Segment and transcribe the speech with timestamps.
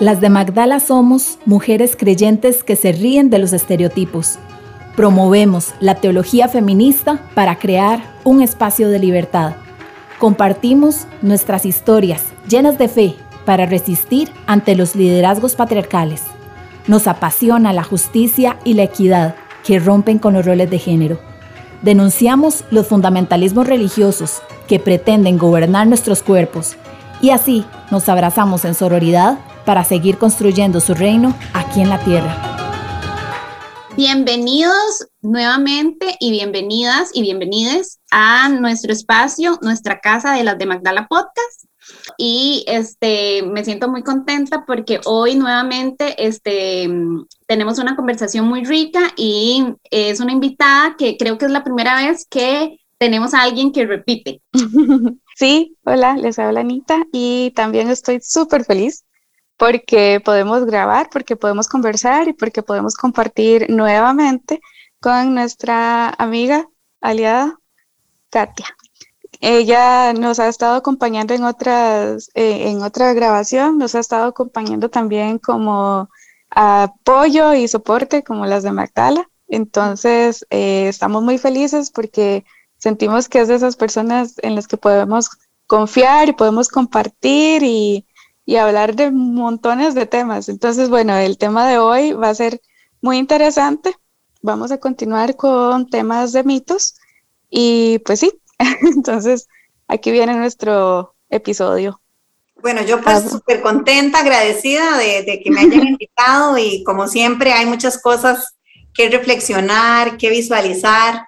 [0.00, 4.38] Las de Magdala somos mujeres creyentes que se ríen de los estereotipos.
[4.96, 9.56] Promovemos la teología feminista para crear un espacio de libertad.
[10.18, 13.14] Compartimos nuestras historias llenas de fe
[13.44, 16.22] para resistir ante los liderazgos patriarcales.
[16.86, 19.34] Nos apasiona la justicia y la equidad
[19.66, 21.20] que rompen con los roles de género.
[21.82, 26.76] Denunciamos los fundamentalismos religiosos que pretenden gobernar nuestros cuerpos
[27.20, 29.38] y así nos abrazamos en sororidad
[29.70, 32.36] para seguir construyendo su reino aquí en la tierra.
[33.96, 41.06] Bienvenidos nuevamente y bienvenidas y bienvenides a nuestro espacio, nuestra casa de las de Magdala
[41.06, 41.66] Podcast.
[42.18, 46.90] Y este, me siento muy contenta porque hoy nuevamente este,
[47.46, 51.94] tenemos una conversación muy rica y es una invitada que creo que es la primera
[51.94, 54.42] vez que tenemos a alguien que repite.
[55.36, 59.06] Sí, hola, les habla Anita y también estoy súper feliz
[59.60, 64.58] porque podemos grabar, porque podemos conversar y porque podemos compartir nuevamente
[65.00, 66.66] con nuestra amiga
[67.02, 67.58] aliada
[68.30, 68.64] Katia.
[69.38, 74.88] Ella nos ha estado acompañando en otras, eh, en otra grabación, nos ha estado acompañando
[74.88, 76.08] también como
[76.48, 79.28] apoyo y soporte como las de Magdala.
[79.46, 82.46] Entonces, eh, estamos muy felices porque
[82.78, 85.28] sentimos que es de esas personas en las que podemos
[85.66, 88.06] confiar y podemos compartir y,
[88.44, 90.48] y hablar de montones de temas.
[90.48, 92.60] Entonces, bueno, el tema de hoy va a ser
[93.00, 93.94] muy interesante.
[94.42, 96.94] Vamos a continuar con temas de mitos
[97.50, 98.32] y pues sí,
[98.94, 99.48] entonces
[99.86, 102.00] aquí viene nuestro episodio.
[102.62, 107.52] Bueno, yo pues súper contenta, agradecida de, de, que me hayan invitado y como siempre
[107.52, 108.56] hay muchas cosas
[108.92, 111.24] que reflexionar, que visualizar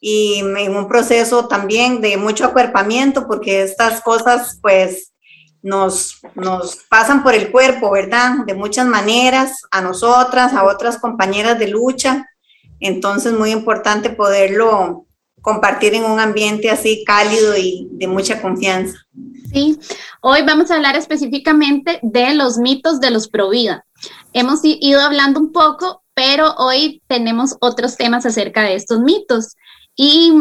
[0.00, 5.12] y en un proceso también de mucho acuerpamiento, porque estas cosas pues
[5.62, 8.44] nos, nos pasan por el cuerpo, ¿verdad?
[8.46, 12.26] De muchas maneras, a nosotras, a otras compañeras de lucha.
[12.80, 15.06] Entonces, muy importante poderlo
[15.42, 18.98] compartir en un ambiente así cálido y de mucha confianza.
[19.52, 19.78] Sí,
[20.20, 23.84] hoy vamos a hablar específicamente de los mitos de los pro vida.
[24.32, 29.56] Hemos ido hablando un poco, pero hoy tenemos otros temas acerca de estos mitos.
[29.96, 30.32] Y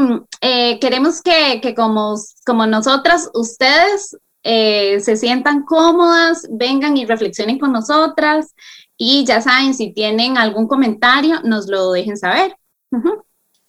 [0.42, 2.16] eh, queremos que, que, como,
[2.46, 8.54] como nosotras, ustedes eh, se sientan cómodas, vengan y reflexionen con nosotras.
[8.98, 12.56] Y ya saben, si tienen algún comentario, nos lo dejen saber.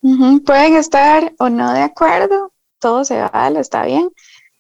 [0.01, 4.11] Pueden estar o no de acuerdo, todo se vale, está bien.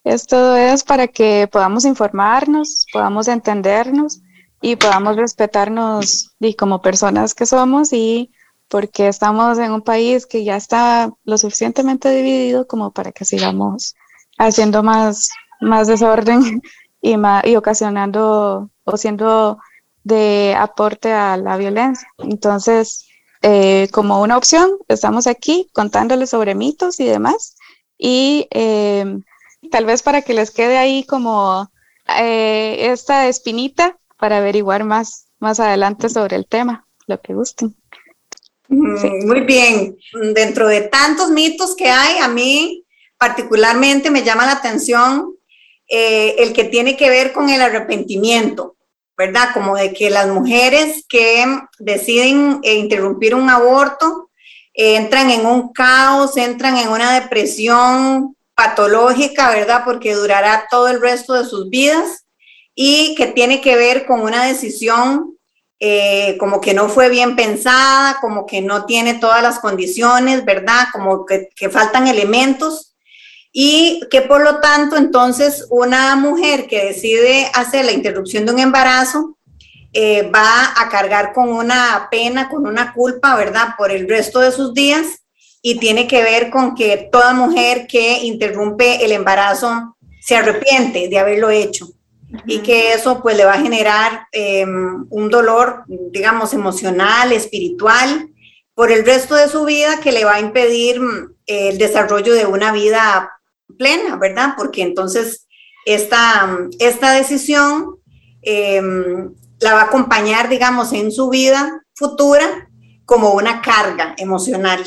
[0.04, 4.20] Esto es para que podamos informarnos, podamos entendernos
[4.62, 8.30] y podamos respetarnos y como personas que somos y
[8.68, 13.94] porque estamos en un país que ya está lo suficientemente dividido como para que sigamos
[14.38, 15.28] haciendo más,
[15.60, 16.62] más desorden
[17.02, 19.58] y, y ocasionando o siendo
[20.04, 22.08] de aporte a la violencia.
[22.18, 23.06] Entonces,
[23.42, 27.56] eh, como una opción, estamos aquí contándoles sobre mitos y demás.
[27.96, 29.18] Y eh,
[29.70, 31.70] tal vez para que les quede ahí como
[32.18, 37.74] eh, esta espinita para averiguar más, más adelante sobre el tema, lo que gusten.
[38.68, 39.96] Mm, muy bien.
[40.34, 42.84] Dentro de tantos mitos que hay, a mí
[43.18, 45.34] particularmente me llama la atención
[45.92, 48.76] eh, el que tiene que ver con el arrepentimiento,
[49.18, 49.48] ¿verdad?
[49.52, 51.44] Como de que las mujeres que
[51.80, 54.30] deciden eh, interrumpir un aborto
[54.72, 59.82] eh, entran en un caos, entran en una depresión patológica, ¿verdad?
[59.84, 62.24] Porque durará todo el resto de sus vidas
[62.72, 65.36] y que tiene que ver con una decisión
[66.38, 70.88] como que no fue bien pensada, como que no tiene todas las condiciones, ¿verdad?
[70.92, 72.89] Como que, faltan elementos
[73.52, 78.58] y que por lo tanto entonces una mujer que decide hacer la interrupción de un
[78.60, 79.36] embarazo
[79.92, 83.74] eh, va a cargar con una pena, con una culpa, ¿verdad?
[83.76, 85.22] Por el resto de sus días
[85.62, 91.18] y tiene que ver con que toda mujer que interrumpe el embarazo se arrepiente de
[91.18, 91.88] haberlo hecho
[92.46, 98.28] y que eso pues le va a generar em, un dolor, digamos, emocional, espiritual,
[98.74, 102.46] por el resto de su vida que le va a impedir mm, el desarrollo de
[102.46, 103.30] una vida
[103.80, 104.50] plena, ¿verdad?
[104.56, 105.48] Porque entonces
[105.86, 107.96] esta, esta decisión
[108.42, 112.68] em, la va a acompañar, digamos, en su vida futura
[113.06, 114.84] como una carga emocional.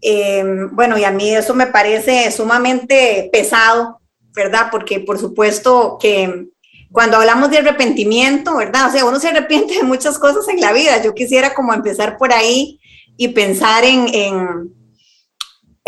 [0.00, 4.00] Em, bueno, y a mí eso me parece sumamente pesado
[4.34, 4.68] ¿verdad?
[4.70, 6.46] Porque por supuesto que
[6.92, 8.88] cuando hablamos de arrepentimiento, ¿verdad?
[8.88, 11.02] O sea, uno se arrepiente de muchas cosas en la vida.
[11.02, 12.80] Yo quisiera como empezar por ahí
[13.16, 14.74] y pensar en, en,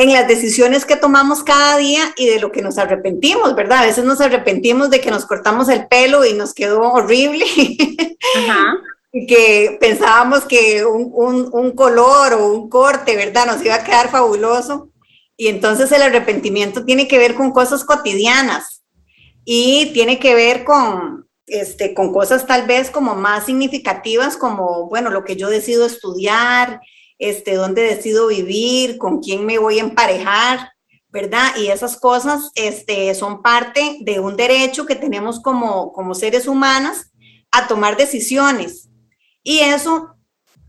[0.02, 3.78] en las decisiones que tomamos cada día y de lo que nos arrepentimos, ¿verdad?
[3.78, 7.46] A veces nos arrepentimos de que nos cortamos el pelo y nos quedó horrible.
[9.12, 13.46] y que pensábamos que un, un, color o un corte, ¿verdad?
[13.46, 14.90] Nos iba a quedar fabuloso.
[15.36, 18.82] Y entonces el arrepentimiento tiene que ver con cosas cotidianas
[19.44, 25.10] y tiene que ver con, este, con cosas tal vez como más significativas, como, bueno,
[25.10, 26.80] lo que yo decido estudiar,
[27.22, 30.72] este, dónde decido vivir, con quién me voy a emparejar,
[31.08, 31.54] ¿verdad?
[31.56, 37.12] Y esas cosas este, son parte de un derecho que tenemos como, como seres humanas
[37.52, 38.88] a tomar decisiones.
[39.44, 40.16] Y eso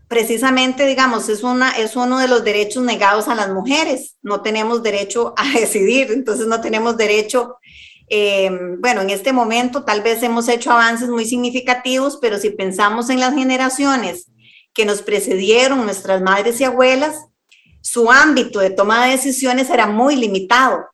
[0.06, 4.16] precisamente, digamos, es, una, es uno de los derechos negados a las mujeres.
[4.22, 7.56] No tenemos derecho a decidir, entonces no tenemos derecho
[8.10, 13.08] eh, bueno, en este momento tal vez hemos hecho avances muy significativos, pero si pensamos
[13.08, 14.26] en las generaciones
[14.74, 17.26] que nos precedieron, nuestras madres y abuelas,
[17.80, 20.86] su ámbito de toma de decisiones era muy limitado.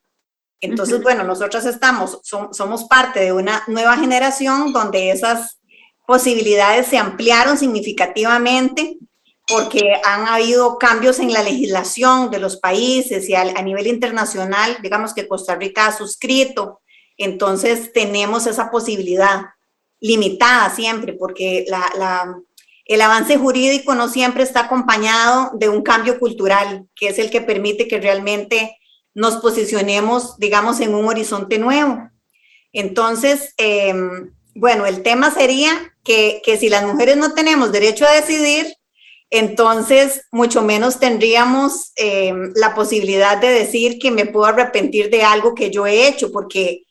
[0.61, 5.59] Entonces, bueno, nosotros estamos, somos parte de una nueva generación donde esas
[6.07, 8.99] posibilidades se ampliaron significativamente
[9.47, 14.77] porque han habido cambios en la legislación de los países y a, a nivel internacional,
[14.83, 16.81] digamos que Costa Rica ha suscrito
[17.21, 19.43] entonces tenemos esa posibilidad
[20.01, 21.67] limitada siempre, porque
[22.91, 27.41] el avance jurídico no siempre está acompañado de un cambio cultural, que es el que
[27.41, 28.77] permite que realmente
[29.15, 32.11] nos posicionemos, digamos, en un horizonte nuevo.
[32.73, 35.71] Entonces, em, bueno, el tema sería
[36.03, 38.75] que, si las mujeres no tenemos derecho a decidir,
[39.31, 45.55] entonces mucho menos tendríamos em, la posibilidad de decir que me puedo arrepentir de algo
[45.55, 46.83] que yo he hecho, porque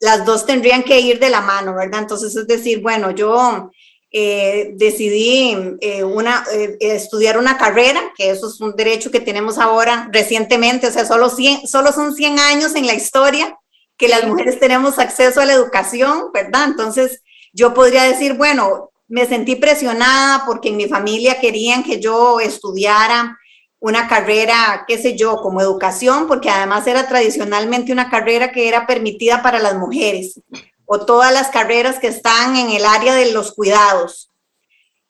[0.00, 2.02] las dos tendrían que ir de la mano, ¿verdad?
[2.02, 3.70] Entonces, es decir, bueno, yo
[4.12, 9.58] eh, decidí eh, una, eh, estudiar una carrera, que eso es un derecho que tenemos
[9.58, 13.58] ahora recientemente, o sea, solo, 100, solo son 100 años en la historia
[13.96, 16.64] que las mujeres tenemos acceso a la educación, ¿verdad?
[16.66, 17.22] Entonces,
[17.52, 23.38] yo podría decir, bueno, me sentí presionada porque en mi familia querían que yo estudiara
[23.78, 28.86] una carrera, qué sé yo, como educación, porque además era tradicionalmente una carrera que era
[28.86, 30.40] permitida para las mujeres,
[30.86, 34.30] o todas las carreras que están en el área de los cuidados,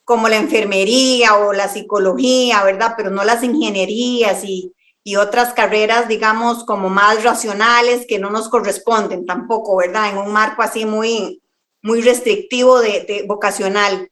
[0.05, 2.94] como la enfermería o la psicología, ¿verdad?
[2.96, 4.73] Pero no las ingenierías y,
[5.17, 10.11] otras carreras, digamos, como más racionales que no nos corresponden tampoco, ¿verdad?
[10.11, 11.40] En un marco así muy,
[11.81, 14.11] muy restrictivo de vocacional.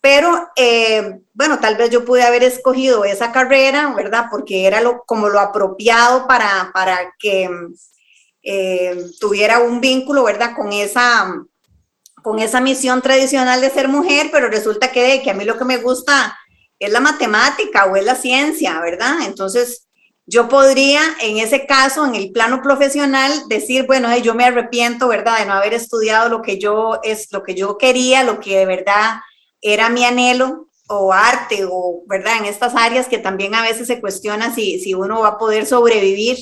[0.00, 4.26] Pero, eh, bueno, tal vez yo pude haber escogido esa carrera, ¿verdad?
[4.30, 7.50] Porque era lo, como lo apropiado para, para que
[8.50, 10.56] eh, tuviera un vínculo, ¿verdad?
[10.56, 11.34] Con esa,
[12.22, 15.66] con esa misión tradicional de ser mujer, pero resulta que, que a mí lo que
[15.66, 16.34] me gusta
[16.78, 19.18] es la matemática o es la ciencia, ¿verdad?
[19.26, 19.86] Entonces,
[20.24, 25.40] yo podría, en ese caso, en el plano profesional, decir, bueno, yo me arrepiento, ¿verdad?,
[25.40, 28.64] de no haber estudiado lo que yo, es, lo que yo quería, lo que de
[28.64, 29.16] verdad
[29.60, 32.38] era mi anhelo o arte o, ¿verdad?
[32.38, 35.66] En estas áreas que también a veces se cuestiona si, si uno va a poder
[35.66, 36.38] sobrevivir.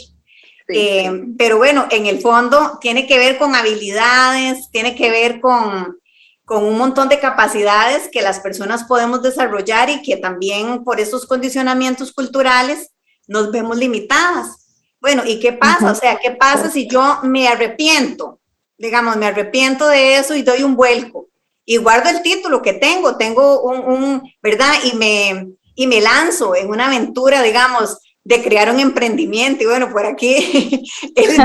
[0.69, 5.97] Eh, pero bueno, en el fondo tiene que ver con habilidades, tiene que ver con,
[6.45, 11.27] con un montón de capacidades que las personas podemos desarrollar y que también por esos
[11.27, 12.91] condicionamientos culturales
[13.29, 14.67] nos vemos limitadas.
[15.01, 15.93] Bueno, ¿y qué pasa?
[15.93, 18.41] O sea, ¿qué pasa si yo me arrepiento?
[18.77, 21.29] Digamos, me arrepiento de eso y doy un vuelco
[21.67, 24.73] y guardo el título que tengo, tengo un, ¿verdad?
[24.85, 29.63] Y me, y me lanzo en una aventura, digamos, de crear un emprendimiento.
[29.63, 30.35] Y bueno, por aquí
[31.15, 31.39] es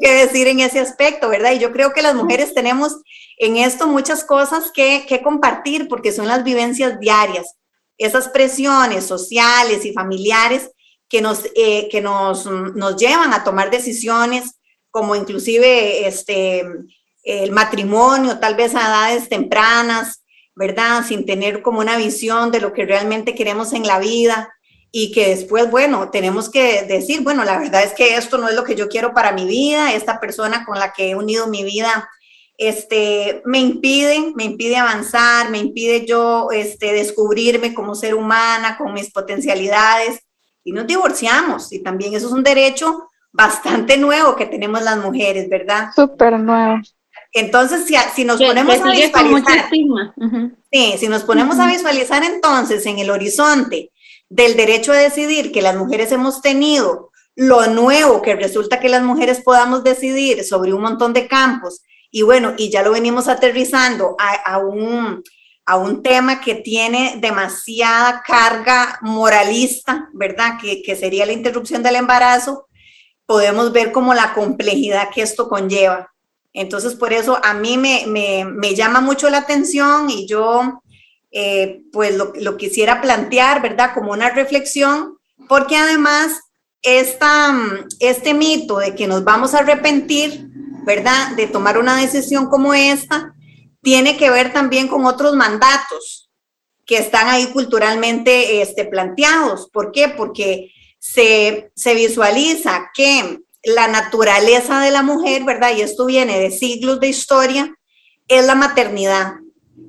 [0.00, 1.52] que decir en ese aspecto, ¿verdad?
[1.52, 3.00] Y yo creo que las mujeres tenemos
[3.36, 7.56] en esto muchas cosas que, que compartir porque son las vivencias diarias,
[7.98, 10.70] esas presiones sociales y familiares
[11.08, 16.64] que nos, eh, que nos, nos llevan a tomar decisiones como inclusive este,
[17.24, 20.22] el matrimonio, tal vez a edades tempranas,
[20.54, 21.04] ¿verdad?
[21.04, 24.54] Sin tener como una visión de lo que realmente queremos en la vida
[24.96, 28.54] y que después, bueno, tenemos que decir, bueno, la verdad es que esto no es
[28.54, 31.64] lo que yo quiero para mi vida, esta persona con la que he unido mi
[31.64, 32.08] vida,
[32.56, 38.94] este, me impide, me impide avanzar, me impide yo, este, descubrirme como ser humana, con
[38.94, 40.20] mis potencialidades,
[40.62, 45.48] y nos divorciamos, y también eso es un derecho bastante nuevo que tenemos las mujeres,
[45.48, 45.88] ¿verdad?
[45.92, 46.80] Súper nuevo.
[47.32, 47.84] Entonces,
[48.14, 49.68] si, nos ponemos a visualizar,
[50.70, 53.90] sí, si nos ponemos a visualizar entonces en el horizonte
[54.34, 59.02] del derecho a decidir que las mujeres hemos tenido, lo nuevo que resulta que las
[59.02, 64.16] mujeres podamos decidir sobre un montón de campos, y bueno, y ya lo venimos aterrizando
[64.18, 65.22] a, un,
[65.66, 70.58] a un tema que tiene demasiada carga moralista, ¿verdad?
[70.60, 72.66] Que, que sería la interrupción del embarazo,
[73.26, 76.12] podemos ver como la complejidad que esto conlleva.
[76.52, 80.82] Entonces, por eso a mí me, me, me llama mucho la atención y yo
[81.36, 83.90] eh, pues lo, lo, quisiera plantear, ¿verdad?
[83.92, 86.40] Como una reflexión, porque además
[86.80, 87.52] esta,
[87.98, 90.46] este mito de que nos vamos a arrepentir,
[90.86, 91.34] ¿verdad?
[91.34, 93.34] De tomar una decisión como esta,
[93.82, 96.30] tiene que ver también con otros mandatos
[96.86, 99.68] que están ahí culturalmente este, planteados.
[99.72, 100.08] ¿Por qué?
[100.08, 105.74] Porque se, se visualiza que la naturaleza de la mujer, ¿verdad?
[105.76, 107.74] Y esto viene de siglos de historia,
[108.28, 109.34] es la maternidad.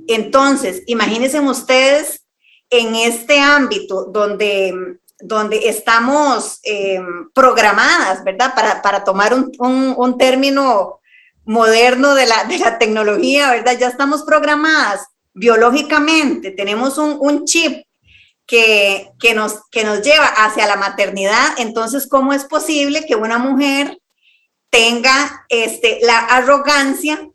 [0.07, 2.25] Entonces, imagínense ustedes
[2.69, 7.00] en este ámbito donde, donde estamos eh,
[7.33, 8.53] programadas, ¿verdad?
[8.55, 11.00] Para, para tomar un, un, término
[11.45, 13.77] moderno de la, de la, tecnología, ¿verdad?
[13.79, 17.85] Ya estamos programadas biológicamente, tenemos un, un chip
[18.45, 23.38] que, que, nos, que nos lleva hacia la maternidad, entonces, ¿cómo es posible que una
[23.38, 24.00] mujer
[24.69, 27.29] tenga este, la arrogancia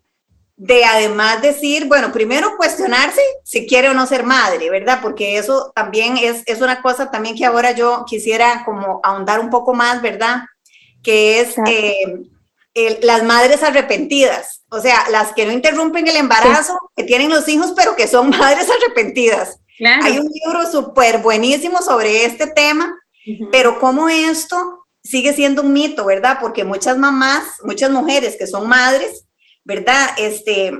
[0.63, 4.99] de además decir, bueno, primero cuestionarse si quiere o no ser madre, ¿verdad?
[5.01, 9.49] Porque eso también es, es una cosa también que ahora yo quisiera como ahondar un
[9.49, 10.43] poco más, ¿verdad?
[11.01, 17.05] Que es eh, las madres arrepentidas, o sea, las que no interrumpen el embarazo, que
[17.05, 19.57] tienen los hijos, pero que son madres arrepentidas.
[20.03, 22.95] Hay un libro súper buenísimo sobre este tema,
[23.51, 26.37] pero cómo esto sigue siendo un mito, ¿verdad?
[26.39, 29.25] Porque muchas mamás, muchas mujeres que son madres,
[29.63, 30.09] ¿verdad?
[30.17, 30.71] Este,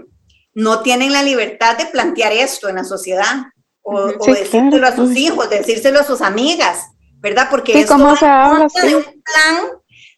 [0.54, 3.46] no tienen la libertad de plantear esto en la sociedad
[3.82, 6.88] o, decírselo a sus hijos, decírselo a sus amigas,
[7.20, 7.48] ¿verdad?
[7.50, 9.68] Porque es ¿cómo se habla, de un plan,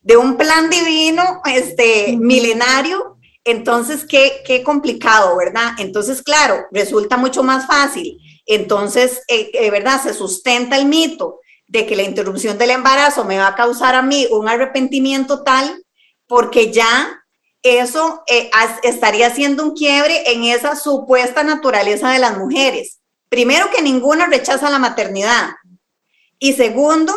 [0.01, 3.17] de un plan divino, este, milenario.
[3.45, 5.73] Entonces, qué, qué complicado, ¿verdad?
[5.77, 8.17] Entonces, claro, resulta mucho más fácil.
[8.45, 10.01] Entonces, eh, eh, ¿verdad?
[10.01, 14.01] Se sustenta el mito de que la interrupción del embarazo me va a causar a
[14.01, 15.83] mí un arrepentimiento tal
[16.27, 17.22] porque ya
[17.63, 18.51] eso eh,
[18.83, 22.99] estaría haciendo un quiebre en esa supuesta naturaleza de las mujeres.
[23.29, 25.51] Primero, que ninguna rechaza la maternidad.
[26.37, 27.13] Y segundo,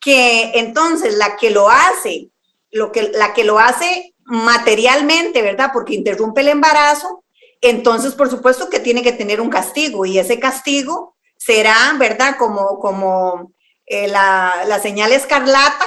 [0.00, 2.30] que entonces la que lo hace,
[2.70, 5.70] lo que, la que lo hace materialmente, ¿verdad?
[5.72, 7.22] Porque interrumpe el embarazo,
[7.60, 12.36] entonces por supuesto que tiene que tener un castigo y ese castigo será, ¿verdad?
[12.38, 13.52] Como, como
[13.92, 15.84] eh, la, la, señal escarlata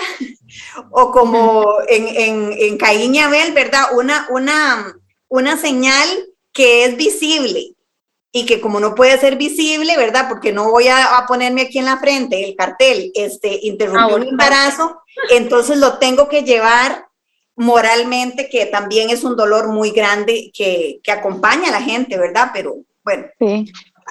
[0.92, 3.86] o como en, en, en Caín y Abel, ¿verdad?
[3.94, 4.96] Una, una,
[5.28, 6.08] una señal
[6.54, 7.74] que es visible
[8.32, 10.28] y que como no puede ser visible, ¿verdad?
[10.30, 14.28] Porque no voy a, a ponerme aquí en la frente el cartel, este, interrumpió un
[14.28, 17.08] embarazo, entonces lo tengo que llevar
[17.56, 22.52] moralmente, que también es un dolor muy grande que, que acompaña a la gente, ¿verdad?
[22.54, 23.26] Pero bueno,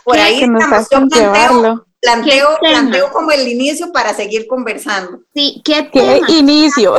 [0.04, 5.20] por ahí estamos, yo planteo, planteo, planteo como el inicio para seguir conversando.
[5.34, 6.26] Sí, ¿qué, tema?
[6.28, 6.96] inicio?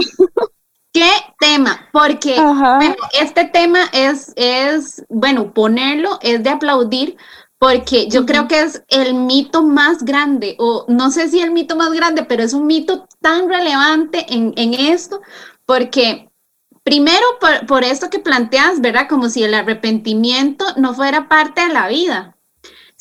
[0.91, 1.89] ¿Qué tema?
[1.91, 7.17] Porque bueno, este tema es, es, bueno, ponerlo es de aplaudir
[7.57, 11.75] porque yo creo que es el mito más grande, o no sé si el mito
[11.75, 15.21] más grande, pero es un mito tan relevante en, en esto,
[15.65, 16.29] porque
[16.83, 19.07] primero por, por esto que planteas, ¿verdad?
[19.09, 22.34] Como si el arrepentimiento no fuera parte de la vida,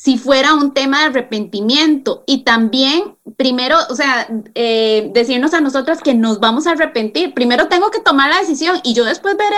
[0.04, 6.02] si fuera un tema de arrepentimiento y también, primero, o sea, eh, decirnos a nosotras
[6.02, 7.32] que nos vamos a arrepentir.
[7.32, 9.56] Primero tengo que tomar la decisión y yo después veré,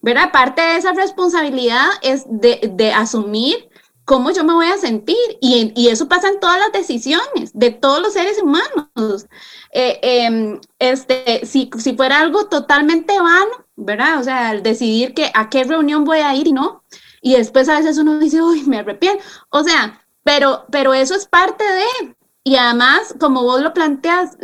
[0.00, 0.32] ¿verdad?
[0.32, 3.68] Parte de esa responsabilidad es de, asumir
[4.06, 8.00] cómo yo me voy a sentir y, eso pasa en todas las decisiones de todos
[8.00, 9.26] los seres humanos.
[9.70, 14.18] Eh, em, este, si, si fuera algo totalmente vano, ¿verdad?
[14.18, 16.84] O sea, decidir que a qué reunión voy a ir y no,
[17.24, 19.24] y después a veces uno dice, uy, me arrepiento.
[19.48, 22.14] O sea, pero, pero eso es parte de,
[22.44, 24.36] y además, como vos lo planteas,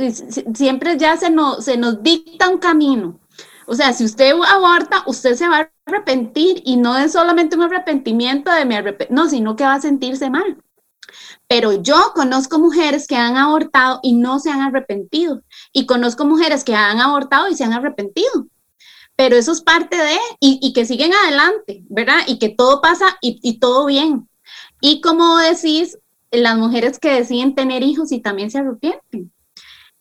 [0.55, 3.21] siempre ya se nos, se nos dicta un camino.
[3.67, 7.65] O sea, si usted aborta, usted se va a arrepentir y no es solamente un
[7.65, 10.57] arrepentimiento de mi arrepentimiento, no, sino que va a sentirse mal.
[11.49, 15.43] Pero yo conozco mujeres que han abortado y no se han arrepentido.
[15.75, 18.47] Y conozco mujeres que han abortado y se han arrepentido
[19.21, 22.21] pero eso es parte de, y, que siguen adelante, ¿verdad?
[22.27, 24.31] Y que todo pasa y, todo bien.
[24.81, 25.99] Y como decís,
[26.31, 29.31] las mujeres que deciden tener hijos y también se arrepienten.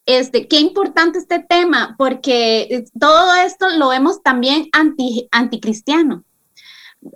[0.06, 6.24] Este, qué importante este tema, porque todo esto lo vemos también anti, anticristiano.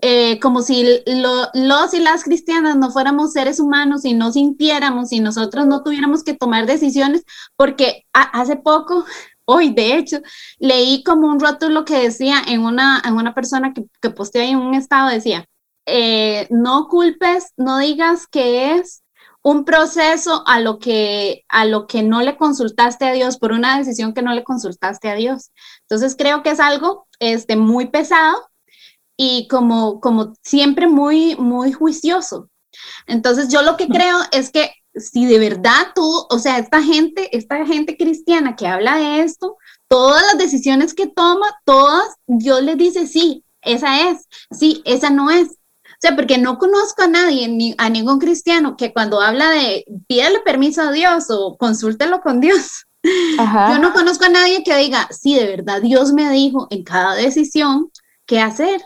[0.02, 5.22] Eh, como si los y las cristianas no fuéramos seres humanos y no sintiéramos y
[5.22, 7.24] nosotros no tuviéramos que tomar decisiones,
[7.56, 9.06] porque hace poco
[9.46, 10.20] hoy, de hecho,
[10.60, 14.58] leí como un rótulo que decía en una, en una persona que, que posteó en
[14.58, 15.46] un estado, decía,
[15.86, 19.04] eh, no culpes, no digas que es
[19.42, 23.78] un proceso a lo que a lo que no le consultaste a Dios por una
[23.78, 25.52] decisión que no le consultaste a Dios.
[25.82, 28.50] Entonces creo que es algo este muy pesado
[29.18, 32.50] y como como siempre muy muy juicioso.
[33.06, 37.36] Entonces yo lo que creo es que si de verdad tú, o sea, esta gente,
[37.36, 39.58] esta gente cristiana que habla de esto,
[39.88, 45.32] todas las decisiones que toma, todas, Dios les dice, sí, esa es, sí, esa no
[45.32, 45.50] es.
[45.50, 49.86] O sea, porque no conozco a nadie, ni a ningún cristiano que cuando habla de
[50.08, 52.86] pídele permiso a Dios o consúltelo con Dios.
[53.04, 57.16] Yo no conozco a nadie que diga, sí, de verdad, Dios me dijo en cada
[57.16, 57.92] decisión
[58.26, 58.82] qué hacer.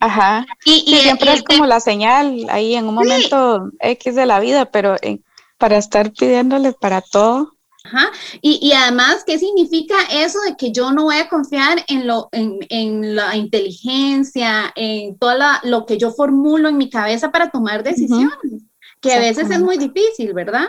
[0.00, 0.46] Ajá.
[0.64, 4.96] Y, siempre es como la señal ahí en un momento X de la vida, pero
[5.02, 5.20] eh,
[5.58, 7.52] para estar pidiéndole para todo.
[7.84, 8.10] Ajá.
[8.40, 13.14] Y, además, ¿qué significa eso de que yo no voy a confiar en, lo, en,
[13.14, 18.64] la inteligencia, en todo lo que yo formulo en mi cabeza para tomar decisiones?
[19.00, 20.66] Que a veces es muy difícil, ¿verdad?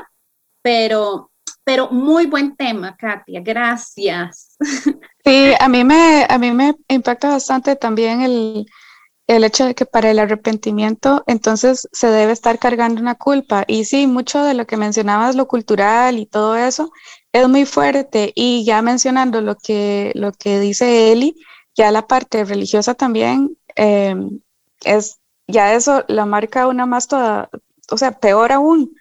[0.62, 1.32] Pero,
[1.64, 4.58] pero muy buen tema, Katia, gracias.
[5.24, 8.66] Sí, a mí me, a mí me impacta bastante también el,
[9.36, 13.64] el hecho de que para el arrepentimiento entonces se debe estar cargando una culpa.
[13.66, 16.92] Y sí, mucho de lo que mencionabas, lo cultural y todo eso,
[17.32, 18.34] es muy fuerte.
[18.36, 21.36] Y ya mencionando lo que, lo que dice Eli,
[21.76, 24.42] ya la parte religiosa también em,
[24.84, 27.50] es, ya eso la marca una más toda,
[27.90, 28.94] o sea, peor aún,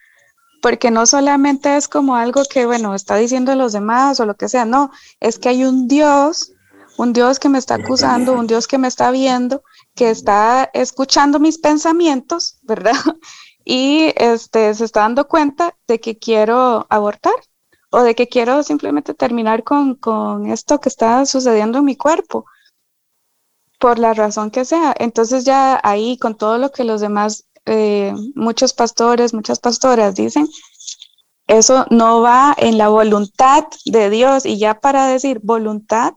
[0.63, 4.49] porque no solamente es como algo que, bueno, está diciendo los demás o lo que
[4.49, 6.53] sea, no, es que hay un Dios,
[6.99, 11.39] un Dios que me está acusando, un Dios que me está viendo que está escuchando
[11.39, 12.95] mis pensamientos, ¿verdad?
[13.63, 17.35] Y este, se está dando cuenta de que quiero abortar
[17.91, 22.47] o de que quiero simplemente terminar con, esto que está sucediendo en mi cuerpo,
[23.79, 24.95] por la razón que sea.
[24.99, 30.49] Entonces ya ahí con todo lo que los demás, eh, muchos pastores, muchas pastoras dicen,
[31.47, 34.47] eso no va en la voluntad de Dios.
[34.47, 36.15] Y ya para decir voluntad,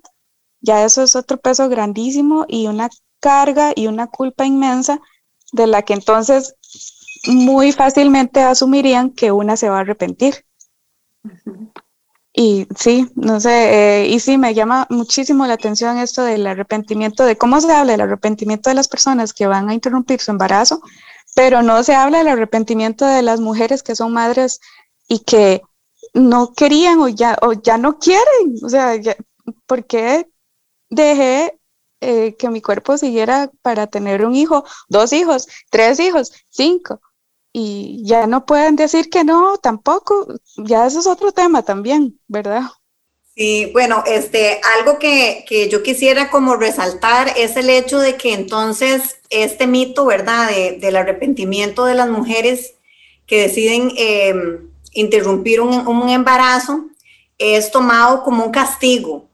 [0.61, 2.89] ya eso es otro peso grandísimo y una
[3.23, 4.99] carga y una culpa inmensa
[5.53, 6.55] de la que entonces
[7.25, 10.45] muy fácilmente asumirían que una se va a arrepentir.
[12.33, 17.23] Y sí, no sé, eh, y sí, me llama muchísimo la atención esto del arrepentimiento,
[17.23, 20.81] de cómo se habla del arrepentimiento de las personas que van a interrumpir su embarazo,
[21.35, 24.59] pero no se habla del arrepentimiento de las mujeres que son madres
[25.07, 25.61] y que
[26.13, 28.55] no querían o ya, o ya no quieren.
[28.63, 28.95] O sea,
[29.67, 30.27] ¿por qué
[30.89, 31.59] dejé
[32.03, 37.01] eh, que mi cuerpo siguiera para tener un hijo, dos hijos, tres hijos, cinco.
[37.51, 40.27] Y ya no pueden decir que no, tampoco.
[40.57, 42.63] Ya eso es otro tema también, ¿verdad?
[43.35, 49.17] Sí, bueno, este, algo que, yo quisiera como resaltar es el hecho de que entonces
[49.31, 52.75] este mito, ¿verdad?, del arrepentimiento de las mujeres
[53.25, 56.85] que deciden em, interrumpir un, un, embarazo
[57.39, 59.29] es tomado como un castigo,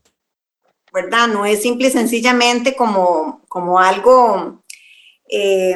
[0.94, 1.28] ¿verdad?
[1.28, 4.64] No es simple y sencillamente como, como algo,
[5.30, 5.76] eh,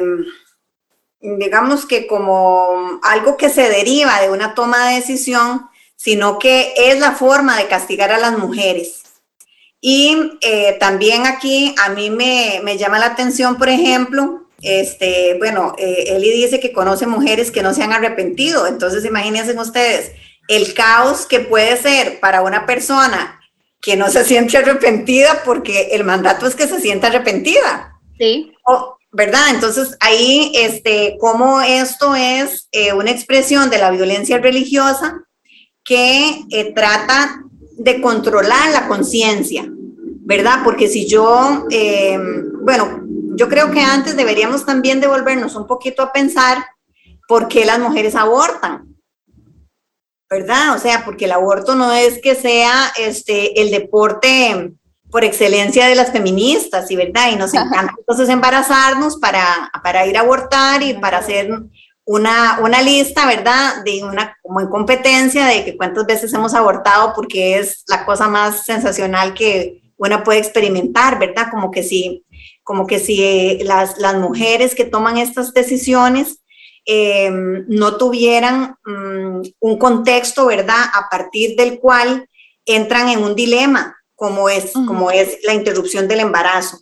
[1.20, 6.98] digamos que como algo que se deriva de una toma de decisión, sino que es
[6.98, 9.02] la forma de castigar a las mujeres.
[9.80, 16.04] Y eh, también aquí a mí me, llama la atención, por ejemplo, este, bueno, eh,
[16.08, 20.12] Eli dice que conoce mujeres que no se han arrepentido, entonces imagínense ustedes
[20.48, 23.43] el caos que puede ser para una persona
[23.84, 28.00] que no se siente arrepentida porque el mandato es que se sienta arrepentida.
[28.18, 28.50] Sí.
[29.12, 29.50] ¿Verdad?
[29.50, 35.22] Entonces ahí, este, cómo esto es eh, una expresión de la violencia religiosa
[35.84, 37.42] que eh, trata
[37.76, 40.60] de controlar la conciencia, ¿verdad?
[40.64, 42.18] Porque si yo, eh,
[42.62, 43.02] bueno,
[43.36, 46.64] yo creo que antes deberíamos también devolvernos un poquito a pensar
[47.28, 48.93] por qué las mujeres abortan.
[50.30, 50.74] ¿Verdad?
[50.74, 54.72] O sea, porque el aborto no es que sea este, el deporte
[55.10, 57.30] por excelencia de las feministas, ¿y verdad?
[57.30, 61.50] Y nos encanta entonces embarazarnos para, para ir a abortar y para hacer
[62.04, 63.84] una, una lista, ¿verdad?
[63.84, 68.28] De una como en competencia de que cuántas veces hemos abortado porque es la cosa
[68.28, 71.48] más sensacional que una puede experimentar, ¿verdad?
[71.50, 72.24] Como que si,
[72.62, 76.40] como que si las, las mujeres que toman estas decisiones
[76.86, 82.28] Em, no tuvieran mm, un contexto, ¿verdad?, a partir del cual
[82.66, 86.78] entran en un dilema, como es, como es la interrupción del embarazo.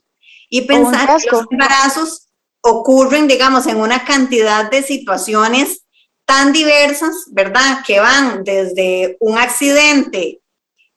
[0.49, 2.29] Y pensar que los embarazos
[2.63, 5.85] ocurren, digamos, en una cantidad de situaciones
[6.25, 10.41] tan diversas, ¿verdad?, que van desde un accidente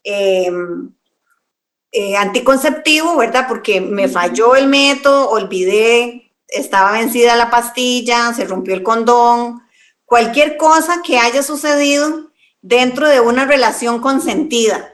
[0.03, 0.91] em,
[1.91, 8.73] eh, anticonceptivo, ¿verdad?, porque me falló el método, olvidé estaba vencida la pastilla, se rompió
[8.73, 9.61] el condón,
[10.05, 12.31] cualquier cosa que haya sucedido
[12.61, 14.91] dentro de una relación consentida.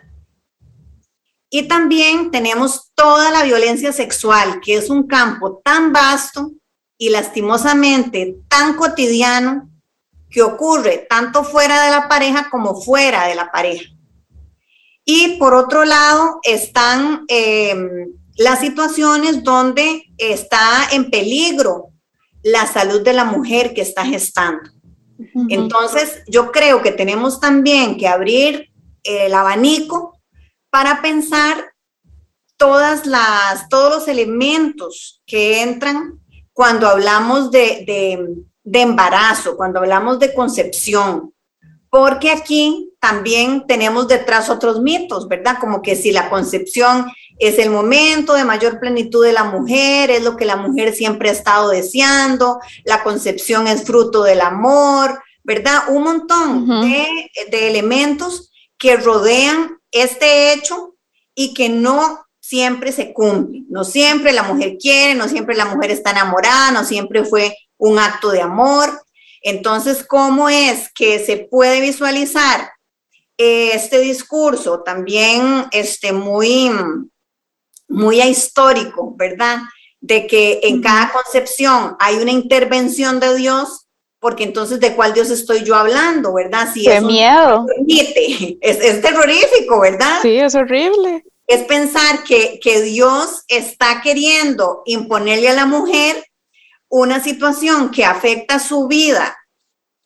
[1.50, 6.52] Y también tenemos toda la violencia sexual, que es un campo tan vasto
[6.98, 9.70] y lastimosamente tan cotidiano
[10.30, 13.86] que ocurre tanto fuera de la pareja como fuera de la pareja.
[15.04, 17.76] Y por otro lado están eh,
[18.42, 21.90] las situaciones donde está en peligro
[22.42, 24.72] la salud de la mujer que está gestando.
[25.50, 28.72] Entonces, yo creo que tenemos también que abrir
[29.04, 30.20] el abanico
[30.72, 31.72] para pensar
[32.58, 36.20] todas las, todos los elementos que entran
[36.52, 38.26] cuando hablamos de,
[38.64, 41.32] de embarazo, cuando hablamos de concepción,
[41.92, 45.58] porque aquí también tenemos detrás otros mitos, ¿verdad?
[45.60, 50.24] Como que si la concepción es el momento de mayor plenitud de la mujer, es
[50.24, 55.86] lo que la mujer siempre ha estado deseando, la concepción es fruto del amor, ¿verdad?
[55.90, 57.08] Un montón de,
[57.50, 60.94] de elementos que rodean este hecho
[61.34, 63.64] y que no siempre se cumple.
[63.68, 67.98] No siempre la mujer quiere, no siempre la mujer está enamorada, no siempre fue un
[67.98, 68.92] acto de amor.
[69.42, 72.70] Entonces, ¿cómo es que se puede visualizar
[73.42, 76.70] este discurso también este, muy,
[77.88, 79.60] muy histórico, ¿verdad?
[80.00, 83.88] De que en cada concepción hay una intervención de Dios,
[84.20, 86.70] porque entonces de cuál Dios estoy yo hablando, ¿verdad?
[86.74, 87.66] Si Qué miedo.
[88.62, 90.20] Es, es, terrorífico, ¿verdad?
[90.22, 91.24] Sí, es horrible.
[91.48, 96.24] Es pensar que, que Dios está queriendo imponerle a la mujer
[96.90, 99.36] una situación que afecta su vida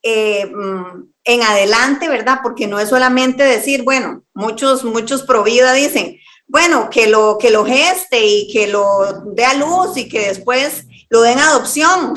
[0.02, 2.40] eh, mm, en adelante, ¿verdad?
[2.42, 7.50] Porque no es solamente decir, bueno, muchos, muchos pro vida dicen, bueno, que lo, que
[7.50, 12.14] lo geste y que lo dé a luz y que después lo den adopción,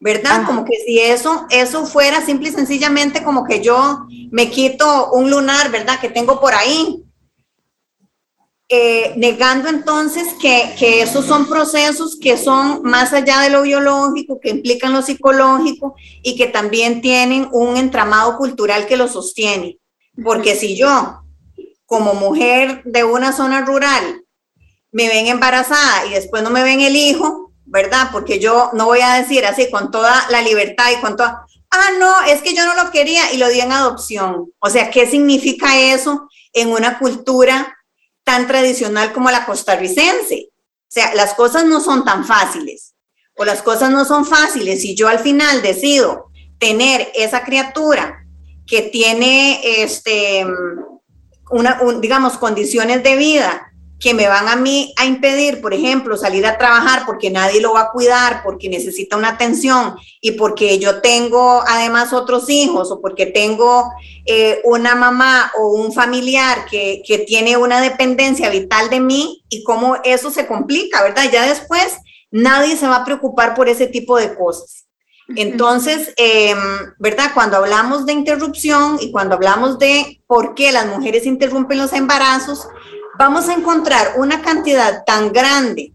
[0.00, 0.46] ¿verdad?
[0.46, 5.30] Como que si eso, eso fuera simple y sencillamente como que yo me quito un
[5.30, 6.00] lunar, ¿verdad?
[6.00, 7.04] Que tengo por ahí
[8.70, 14.40] eh, negando entonces que, que, esos son procesos que son más allá de lo biológico,
[14.40, 19.78] que implican lo psicológico y que también tienen un entramado cultural que lo sostiene.
[20.22, 21.22] Porque si yo,
[21.86, 24.22] como mujer de una zona rural,
[24.92, 28.10] me ven embarazada y después no me ven el hijo, ¿verdad?
[28.12, 31.90] Porque yo no voy a decir así con toda la libertad y con toda, ah,
[31.98, 34.52] no, es que yo no lo quería y lo di en adopción.
[34.58, 37.77] O sea, ¿qué significa eso en una cultura
[38.28, 40.50] tan tradicional como la costarricense.
[40.50, 42.94] O sea, las cosas no son tan fáciles
[43.34, 46.26] o las cosas no son fáciles si yo al final decido
[46.58, 48.26] tener esa criatura
[48.66, 50.44] que tiene, este,
[51.50, 53.67] una, digamos, condiciones de vida
[54.00, 57.72] que me van a mí a impedir, por ejemplo, salir a trabajar porque nadie lo
[57.72, 63.00] va a cuidar, porque necesita una atención y porque yo tengo además otros hijos o
[63.00, 63.90] porque tengo
[64.26, 69.64] eh, una mamá o un familiar que, que, tiene una dependencia vital de mí y
[69.64, 71.24] cómo eso se complica, ¿verdad?
[71.32, 71.96] Ya después
[72.30, 74.88] nadie se va a preocupar por ese tipo de cosas.
[75.36, 76.58] Entonces, em,
[76.98, 77.32] ¿verdad?
[77.34, 82.66] Cuando hablamos de interrupción y cuando hablamos de por qué las mujeres interrumpen los embarazos,
[83.18, 85.92] vamos a encontrar una cantidad tan grande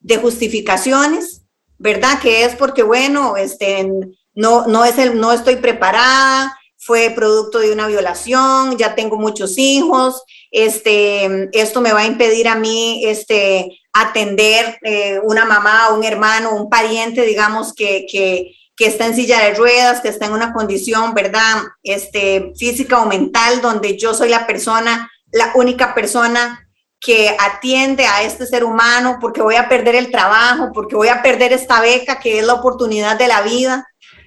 [0.00, 1.42] de justificaciones,
[1.78, 2.20] ¿verdad?
[2.20, 3.88] Que es porque, bueno, este,
[4.34, 9.56] no, no, es el, no estoy preparada, fue producto de una violación, ya tengo muchos
[9.56, 16.04] hijos, este, esto me va a impedir a mí este, atender eh, una mamá, un
[16.04, 20.32] hermano, un pariente, digamos, que, que, que, está en silla de ruedas, que está en
[20.32, 21.62] una condición, ¿verdad?
[21.82, 26.63] Este, física o mental, donde yo soy la persona, la única persona
[27.04, 31.22] que atiende a este ser humano, porque voy a perder el trabajo, porque voy a
[31.22, 33.86] perder esta beca que es la oportunidad de la vida,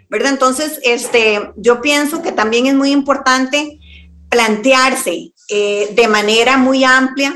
[0.10, 0.34] ¿verdad?
[0.34, 3.80] Entonces, este, yo pienso que también es muy importante
[4.30, 7.36] plantearse eh, de manera muy amplia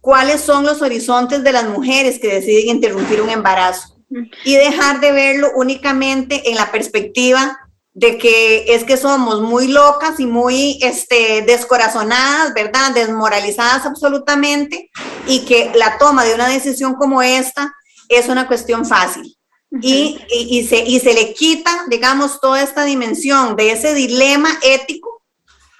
[0.00, 3.98] cuáles son los horizontes de las mujeres que deciden interrumpir un embarazo
[4.44, 7.58] y dejar de verlo únicamente en la perspectiva
[7.94, 12.92] de que es que somos muy locas y muy este, descorazonadas, ¿verdad?
[12.92, 14.90] Desmoralizadas absolutamente
[15.26, 17.74] y que la toma de una decisión como esta
[18.08, 19.36] es una cuestión fácil.
[19.80, 25.22] y, y, se, y se le quita, digamos, toda esta dimensión de ese dilema ético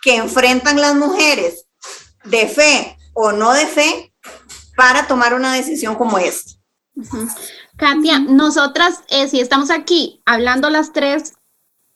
[0.02, 1.66] que enfrentan las mujeres
[2.24, 4.14] de fe o no de fe
[4.76, 6.52] para tomar una decisión como esta.
[7.76, 11.34] Katia, nosotras, eh, si estamos aquí hablando las tres,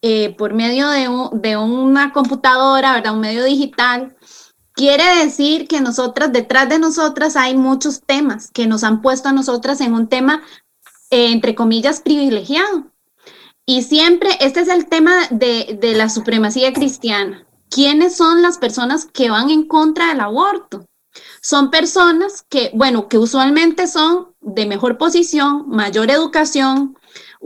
[0.02, 3.14] eh, por medio de, una computadora, ¿verdad?
[3.14, 4.16] Un medio digital,
[4.72, 9.32] quiere decir que nosotras, detrás de nosotras hay muchos temas que nos han puesto a
[9.32, 10.42] nosotras en un tema
[11.10, 12.92] eh, entre comillas, privilegiado.
[13.64, 17.46] Y siempre, este es el tema de, de la supremacía cristiana.
[17.68, 20.86] ¿Quiénes son las personas que van en contra del aborto?
[21.40, 26.96] Son personas que, bueno, que usualmente son de mejor posición, mayor educación,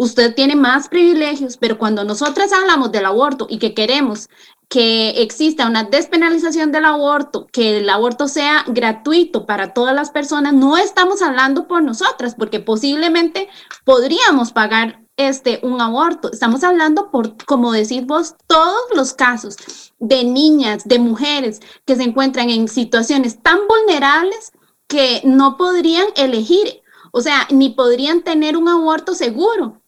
[0.00, 4.30] usted tiene más privilegios, pero cuando nosotras hablamos del aborto y que queremos
[4.70, 10.54] que exista una despenalización del aborto, que el aborto sea gratuito para todas las personas,
[10.54, 13.50] no estamos hablando por nosotras, porque posiblemente
[13.84, 16.32] podríamos pagar este, un aborto.
[16.32, 22.04] Estamos hablando por, como decís vos, todos los casos de niñas, de mujeres que se
[22.04, 24.52] encuentran en situaciones tan vulnerables
[24.88, 26.80] que no podrían elegir,
[27.12, 29.79] o sea, ni podrían tener un aborto seguro.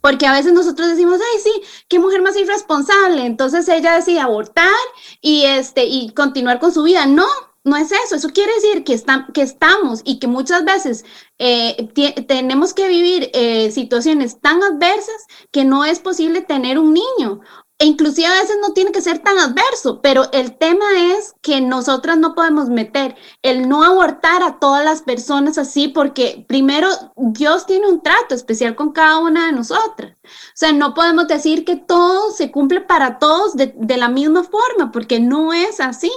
[0.00, 3.26] Porque a veces nosotros decimos, ay, sí, qué mujer más irresponsable.
[3.26, 4.72] Entonces ella decide abortar
[5.20, 7.06] y, este, y continuar con su vida.
[7.06, 7.26] No,
[7.64, 8.14] no es eso.
[8.14, 9.00] Eso quiere decir que,
[9.34, 11.04] que estamos y que muchas veces
[11.38, 11.88] eh,
[12.28, 17.40] tenemos que vivir eh, situaciones tan adversas que no es posible tener un niño
[17.78, 20.84] e inclusive a veces no tiene que ser tan adverso, pero el tema
[21.14, 26.46] es que nosotras no podemos meter el no abortar a todas las personas así, porque
[26.48, 30.16] primero Dios tiene un trato especial con cada una de nosotras.
[30.24, 34.44] O sea, no podemos decir que todo se cumple para todos de, de la misma
[34.44, 36.10] forma, porque no es así.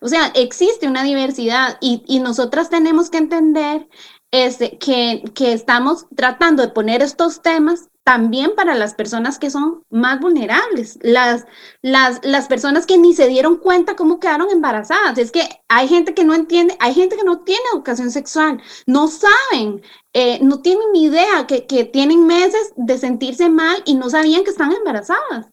[0.00, 3.88] O sea, existe una diversidad y, y nosotras tenemos que entender
[4.30, 9.84] este, que, que estamos tratando de poner estos temas también para las personas que son
[9.90, 11.46] más vulnerables, las,
[11.82, 15.18] las, las personas que ni se dieron cuenta cómo quedaron embarazadas.
[15.18, 19.08] Es que hay gente que no entiende, hay gente que no tiene educación sexual, no
[19.08, 24.10] saben, eh, no tienen ni idea que, que, tienen meses de sentirse mal y no
[24.10, 25.46] sabían que están embarazadas.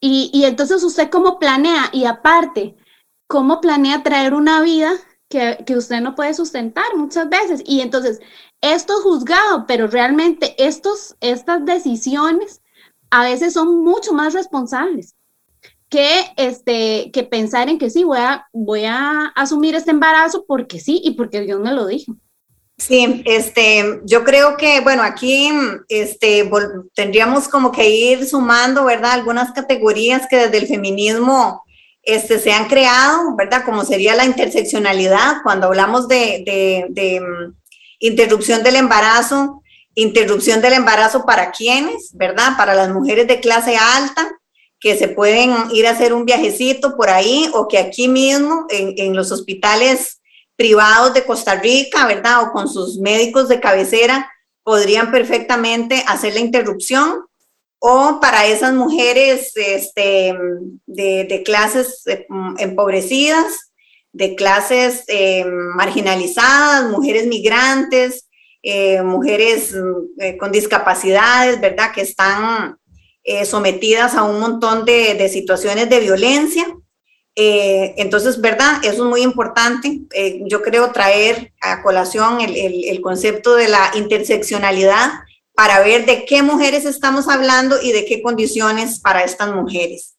[0.00, 2.76] Y, y entonces usted cómo planea y aparte,
[3.26, 4.92] cómo planea traer una vida
[5.30, 7.62] que, que usted no puede sustentar muchas veces.
[7.64, 8.20] Y entonces
[8.60, 12.60] esto es juzgado, pero realmente estos, estas decisiones
[13.10, 15.14] a veces son mucho más responsables
[15.88, 20.80] que, este, que pensar en que sí, voy a, voy a asumir este embarazo porque
[20.80, 22.14] sí y porque Dios me lo dijo.
[22.76, 25.50] Sí, este, yo creo que, bueno, aquí
[25.88, 26.50] este,
[26.94, 29.12] tendríamos como que ir sumando, ¿verdad?
[29.12, 31.62] Algunas categorías que desde el feminismo
[32.02, 33.64] este, se han creado, ¿verdad?
[33.64, 37.20] Como sería la interseccionalidad, cuando hablamos de, de, de
[37.98, 39.62] interrupción del embarazo,
[39.94, 42.56] interrupción del embarazo para quienes, ¿verdad?
[42.56, 44.30] Para las mujeres de clase alta
[44.78, 48.94] que se pueden ir a hacer un viajecito por ahí o que aquí mismo en,
[48.96, 50.20] en los hospitales
[50.56, 52.42] privados de Costa Rica, ¿verdad?
[52.44, 54.30] O con sus médicos de cabecera
[54.62, 57.24] podrían perfectamente hacer la interrupción
[57.80, 60.34] o para esas mujeres este,
[60.86, 62.26] de, clases eh,
[62.58, 63.70] empobrecidas
[64.12, 68.28] de clases eh, marginalizadas, mujeres migrantes,
[68.62, 69.74] eh, mujeres
[70.18, 71.92] eh, con discapacidades, ¿verdad?
[71.92, 72.76] Que están
[73.44, 76.66] sometidas a un montón de, situaciones de violencia.
[77.36, 78.82] entonces, ¿verdad?
[78.82, 80.00] Eso es muy importante.
[80.46, 85.12] yo creo traer a colación el, concepto de la interseccionalidad
[85.60, 90.16] para ver de qué mujeres estamos hablando y de qué condiciones para estas mujeres.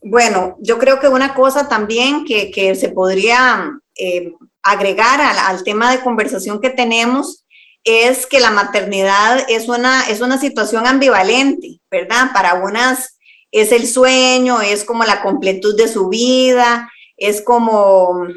[0.00, 6.00] Bueno, yo creo que una cosa también que, se podría eh, agregar al, tema de
[6.00, 7.44] conversación que tenemos
[7.82, 12.30] es que la maternidad es una, es una situación ambivalente, ¿verdad?
[12.32, 13.18] Para unas
[13.50, 18.28] es el sueño, es como la completud de su vida, es como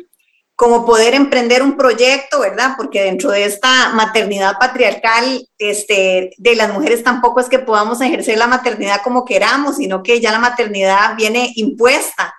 [0.62, 2.76] como poder emprender un proyecto, ¿verdad?
[2.78, 8.38] Porque dentro de esta maternidad patriarcal, este, de las mujeres tampoco es que podamos ejercer
[8.38, 12.36] la maternidad como queramos, sino que ya la maternidad viene impuesta.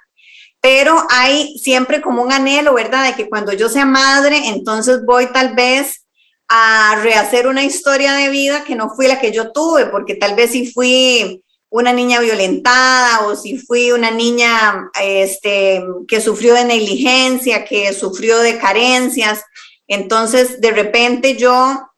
[0.61, 3.07] Pero hay siempre como un anhelo, ¿verdad?
[3.07, 6.07] De que cuando yo sea madre, entonces voy tal vez
[6.47, 10.37] a rehacer una historia de vida que no fue la que yo tuve, porque tal
[10.37, 16.67] vez si fui una niña violentada o si fui una niña este, que sufrió de
[16.67, 19.43] negligencia, que sufrió de carencias.
[19.87, 21.89] Entonces, de repente yo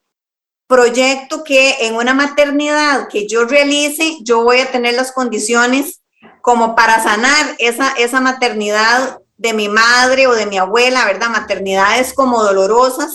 [0.68, 6.02] proyecto que en una maternidad que yo realice, yo voy a tener las condiciones
[6.40, 11.30] como para sanar esa, esa maternidad de mi madre o de mi abuela, ¿verdad?
[11.30, 13.14] Maternidades como dolorosas.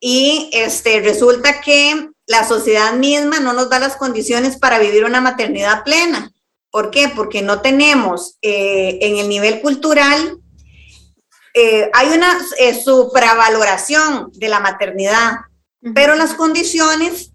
[0.00, 5.20] Y este, resulta que la sociedad misma no nos da las condiciones para vivir una
[5.20, 6.30] maternidad plena.
[6.70, 7.08] ¿Por qué?
[7.08, 10.38] Porque no tenemos eh, en el nivel cultural,
[11.54, 15.38] eh, hay una eh, supravaloración de la maternidad,
[15.94, 17.32] pero las condiciones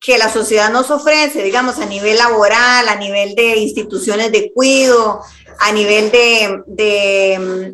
[0.00, 5.22] que la sociedad nos ofrece, digamos, a nivel laboral, a nivel de instituciones de cuidado,
[5.58, 6.62] a nivel de,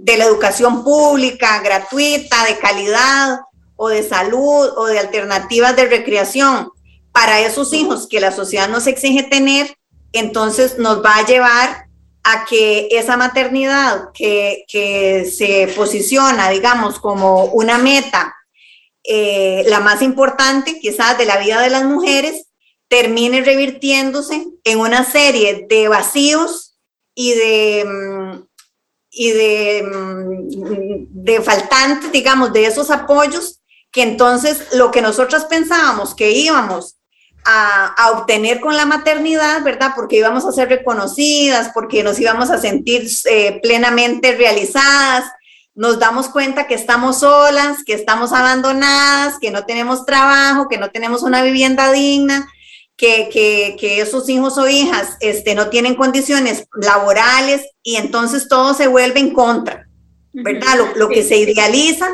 [0.00, 3.38] de la educación pública, gratuita, de calidad,
[3.80, 6.70] o de salud o de alternativas de recreación
[7.12, 9.78] para esos hijos que la sociedad nos exige tener,
[10.12, 11.86] entonces nos va a llevar
[12.24, 14.64] a que esa maternidad que,
[15.32, 18.34] se posiciona, digamos, como una meta,
[19.04, 22.46] eh, la más importante quizás de la vida de las mujeres,
[22.88, 26.76] termine revirtiéndose en una serie de vacíos
[27.14, 28.48] y de, mm,
[29.10, 36.14] y de, mm, de faltantes, digamos, de esos apoyos, que entonces lo que nosotros pensábamos
[36.14, 36.98] que íbamos
[37.44, 39.92] a, obtener con la maternidad, ¿verdad?
[39.96, 45.24] Porque íbamos a ser reconocidas, porque nos íbamos a sentir eh, plenamente realizadas.
[45.74, 50.90] Nos damos cuenta que estamos solas, que estamos abandonadas, que no tenemos trabajo, que no
[50.90, 52.48] tenemos una vivienda digna,
[52.96, 53.28] que,
[53.78, 59.20] que, esos hijos o hijas este, no tienen condiciones laborales y entonces todo se vuelve
[59.20, 59.88] en contra,
[60.32, 60.76] ¿verdad?
[60.76, 62.08] Lo, lo que se idealiza,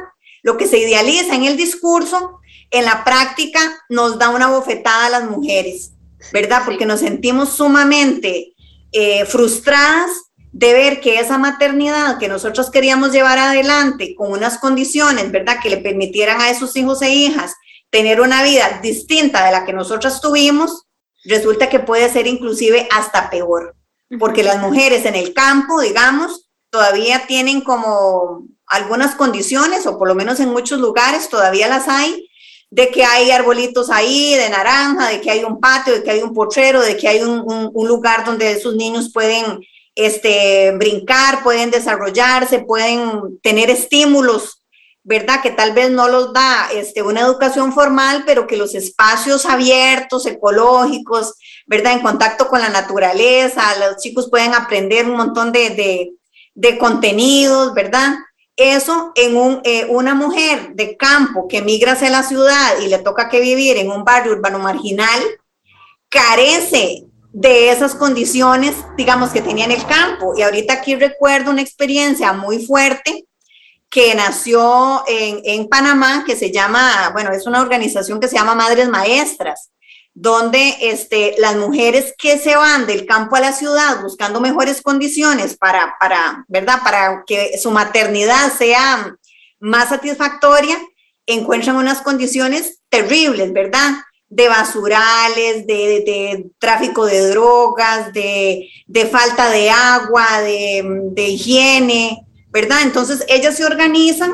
[0.45, 2.39] lo que se idealiza en el discurso
[2.71, 5.93] en la práctica nos da una bofetada a las mujeres,
[6.33, 6.63] ¿verdad?
[6.65, 8.55] Porque nos sentimos sumamente
[8.93, 10.11] eh, frustradas
[10.53, 15.57] de ver que esa maternidad que nosotros queríamos llevar adelante con unas condiciones, ¿verdad?
[15.63, 17.55] Que le permitieran a esos hijos e hijas
[17.91, 20.85] tener una vida distinta de la que nosotros tuvimos,
[21.25, 23.77] resulta que puede ser inclusive hasta peor,
[24.19, 30.15] porque las mujeres en el campo, digamos, todavía tienen como algunas condiciones, o por lo
[30.15, 32.29] menos en muchos lugares todavía las hay,
[32.71, 36.23] de que hay arbolitos ahí de naranja, de que hay un patio, de que hay
[36.23, 39.61] un potrero, de que hay un, lugar donde esos niños pueden
[39.95, 44.65] este, brincar, pueden desarrollarse, pueden tener estímulos,
[45.05, 45.41] ¿verdad?
[45.41, 50.27] Que tal vez no los da este, una educación formal, pero que los espacios abiertos,
[50.27, 51.35] ecológicos,
[51.67, 51.93] ¿verdad?
[51.93, 56.13] En contacto con la naturaleza, los chicos pueden aprender un montón de, de,
[56.55, 58.15] de contenidos, ¿verdad?
[58.57, 62.99] Eso en un, eh, una mujer de campo que migra hacia la ciudad y le
[62.99, 65.21] toca que vivir en un barrio urbano marginal,
[66.09, 70.35] carece de esas condiciones, digamos, que tenía en el campo.
[70.37, 73.27] Y ahorita aquí recuerdo una experiencia muy fuerte
[73.91, 78.55] que nació en, en Panamá, que se llama, bueno, es una organización que se llama
[78.55, 79.71] Madres Maestras
[80.15, 85.57] donde este, las mujeres que se van del campo a la ciudad buscando mejores condiciones
[85.57, 86.79] para, para, ¿verdad?
[86.85, 89.17] para que su maternidad sea
[89.59, 90.79] más satisfactoria,
[91.27, 93.95] encuentran unas condiciones terribles, ¿verdad?
[94.29, 102.83] De basurales, de, de tráfico de drogas, de, de falta de agua, de, higiene, ¿verdad?
[102.83, 104.33] Entonces ellas se organizan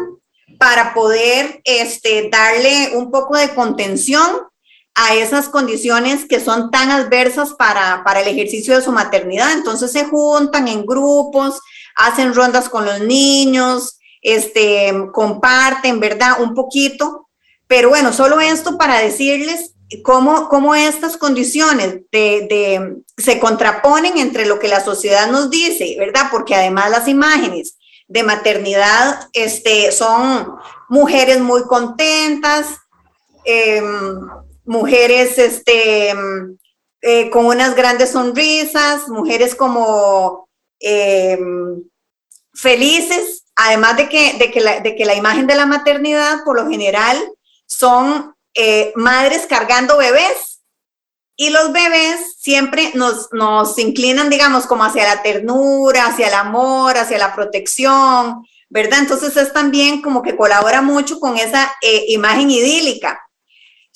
[0.59, 4.50] para poder este, darle un poco de contención
[4.95, 9.53] a esas condiciones que son tan adversas para, el ejercicio de su maternidad.
[9.53, 11.61] Entonces se juntan en grupos,
[11.97, 16.41] hacen rondas con los niños, este, comparten, ¿verdad?
[16.41, 17.29] Un poquito.
[17.67, 24.59] Pero bueno, solo esto para decirles cómo, cómo estas condiciones de, se contraponen entre lo
[24.59, 26.29] que la sociedad nos dice, ¿verdad?
[26.31, 27.77] Porque además las imágenes
[28.09, 30.57] de maternidad este, son
[30.89, 32.67] mujeres muy contentas,
[33.45, 33.81] eh,
[34.65, 36.15] mujeres este,
[37.03, 40.49] eh, con unas grandes sonrisas, mujeres como
[40.81, 41.39] eh,
[42.53, 46.57] felices, además de que, de, que la, de que la imagen de la maternidad por
[46.57, 47.17] lo general
[47.65, 50.61] son eh, madres cargando bebés
[51.37, 56.99] y los bebés siempre nos, nos inclinan, digamos, como hacia la ternura, hacia el amor,
[56.99, 58.99] hacia la protección, ¿verdad?
[58.99, 61.75] Entonces es también como que colabora mucho con esa
[62.09, 63.19] imagen idílica.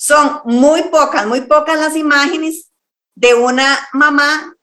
[0.05, 2.69] Son muy pocas, muy pocas las imágenes
[3.15, 4.55] de una mamá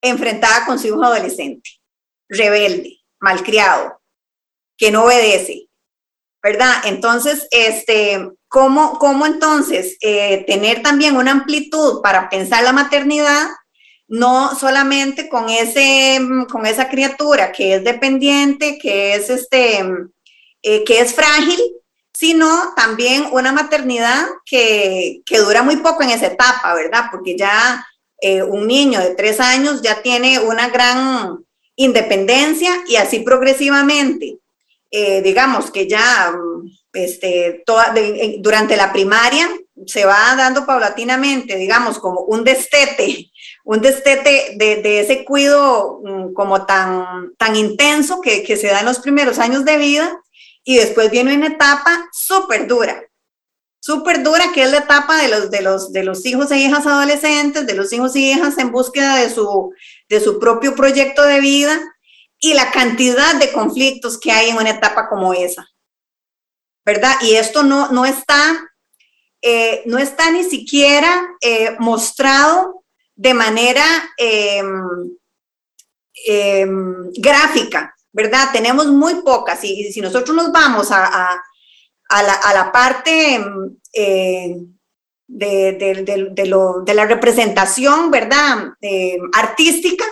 [0.00, 1.68] enfrentada con su hijo adolescente,
[2.28, 4.00] rebelde, malcriado,
[4.76, 5.68] que no obedece,
[6.40, 6.74] ¿verdad?
[6.84, 13.48] Entonces, este, ¿cómo, cómo entonces eh, tener también una amplitud para pensar la maternidad?
[14.06, 19.84] No solamente con, ese, con esa criatura que es dependiente, que es, este,
[20.62, 21.58] eh, que es frágil,
[22.14, 27.06] sino también una maternidad que, dura muy poco en esa etapa, ¿verdad?
[27.10, 27.84] Porque ya
[28.20, 31.44] eh, un niño de tres años ya tiene una gran
[31.76, 34.38] independencia y así progresivamente,
[34.92, 36.32] eh, digamos que ya
[36.92, 37.64] este,
[38.38, 39.50] durante la primaria
[39.84, 43.32] se va dando paulatinamente, digamos, como un destete,
[43.64, 48.86] un destete de, ese cuido mm, como tan, tan intenso que, que se da en
[48.86, 50.20] los primeros años de vida
[50.64, 53.04] y después viene una etapa súper dura,
[53.80, 56.86] súper dura, que es la etapa de los, de, los, de los hijos e hijas
[56.86, 59.72] adolescentes, de los hijos y hijas en búsqueda de su,
[60.08, 61.78] de su propio proyecto de vida
[62.38, 65.68] y la cantidad de conflictos que hay en una etapa como esa.
[66.84, 67.14] ¿verdad?
[67.22, 68.70] Y esto no, no está,
[69.40, 72.84] eh, no está ni siquiera eh, mostrado
[73.16, 73.84] de manera
[74.18, 74.84] em,
[76.26, 78.48] em, gráfica, ¿verdad?
[78.52, 81.38] Tenemos muy pocas y, si nosotros nos vamos a,
[82.10, 84.56] la, parte em, eh,
[85.26, 88.72] de, la representación, ¿verdad?
[89.34, 90.06] artística,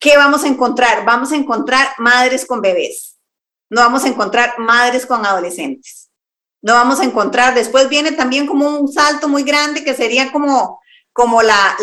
[0.00, 1.04] ¿qué vamos a encontrar?
[1.04, 3.08] Vamos a encontrar madres con bebés
[3.70, 6.10] no vamos a encontrar madres con adolescentes.
[6.60, 10.80] No vamos a encontrar, después viene también como un salto muy grande que sería como,
[11.12, 11.76] como la,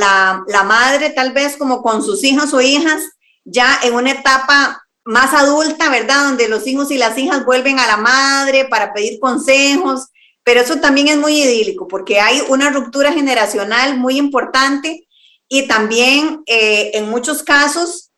[0.47, 3.01] la, madre tal vez como con sus hijos o hijas
[3.45, 6.25] ya en una etapa más adulta, ¿verdad?
[6.25, 10.07] Donde los hijos y las hijas vuelven a la madre para pedir consejos,
[10.43, 15.07] pero eso también es muy idílico porque hay una ruptura generacional muy importante
[15.47, 18.11] y también eh, en muchos casos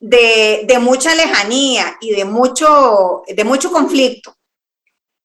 [0.00, 4.36] de, mucha lejanía y de mucho, de mucho conflicto.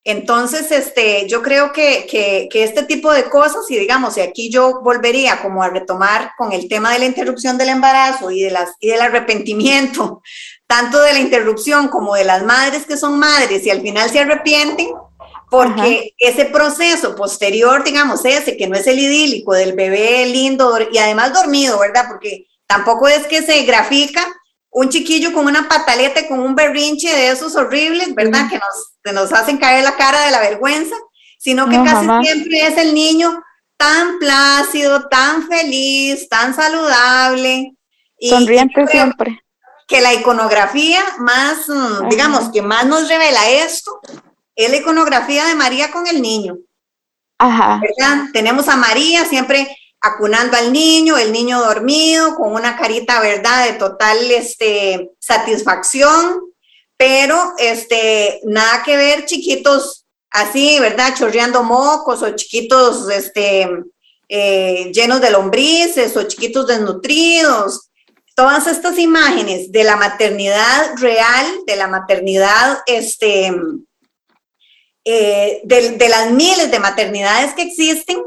[0.04, 5.42] Entonces, este, yo creo que, este tipo de cosas, y digamos, y aquí yo volvería
[5.42, 8.88] como a retomar con el tema de la interrupción del embarazo y, de las, y
[8.88, 10.22] del arrepentimiento,
[10.68, 14.20] tanto de la interrupción como de las madres que son madres y al final se
[14.20, 14.90] arrepienten,
[15.50, 20.98] porque ese proceso posterior, digamos, ese que no es el idílico del bebé lindo y
[20.98, 22.06] además dormido, ¿verdad?
[22.10, 24.26] Porque tampoco es que se grafica
[24.70, 28.50] un chiquillo con una pataleta, con un berrinche de esos horribles, ¿verdad?
[28.50, 30.96] Que, nos, nos hacen caer la cara de la vergüenza,
[31.40, 33.42] sino que casi siempre es el niño
[33.78, 37.74] tan plácido, tan feliz, tan saludable.
[38.20, 39.42] Y, Sonriente siempre.
[39.88, 44.00] Que la iconografía más, mm, digamos, que más nos revela esto,
[44.56, 46.58] es la iconografía de María con el niño.
[47.40, 47.80] Ajá.
[47.82, 48.26] ¿verdad?
[48.34, 49.68] Tenemos a María siempre
[50.02, 56.54] acunando al niño, el niño dormido, con una carita, ¿verdad?, de total este, satisfacción,
[56.98, 63.68] pero este, nada que ver chiquitos así, ¿verdad?, chorreando mocos o chiquitos este,
[64.30, 67.90] eh, llenos de lombrices o chiquitos desnutridos.
[68.38, 73.52] Todas estas imágenes de la maternidad real, de la maternidad, este,
[75.04, 78.22] eh, de las miles de maternidades que existen,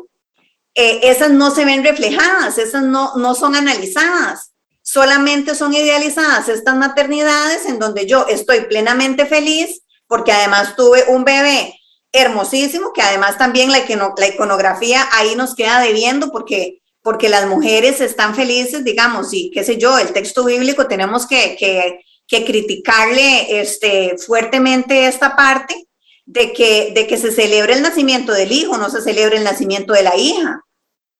[0.74, 4.50] eh, esas no se ven reflejadas, esas no, no son analizadas,
[4.82, 11.22] solamente son idealizadas estas maternidades en donde yo estoy plenamente feliz porque además tuve un
[11.22, 11.72] bebé
[12.10, 13.78] hermosísimo, que además también la,
[14.16, 19.64] la iconografía ahí nos queda debiendo porque, porque las mujeres están felices, digamos, y qué
[19.64, 25.88] sé yo, el texto bíblico tenemos que, que, que criticarle este, fuertemente esta parte,
[26.30, 29.92] de que, de que se celebre el nacimiento del hijo, no se celebre el nacimiento
[29.94, 30.64] de la hija.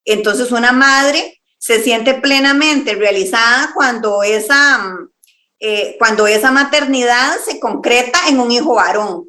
[0.05, 4.97] Entonces una madre se siente plenamente realizada cuando esa,
[5.59, 9.29] eh, cuando esa maternidad se concreta en un hijo varón,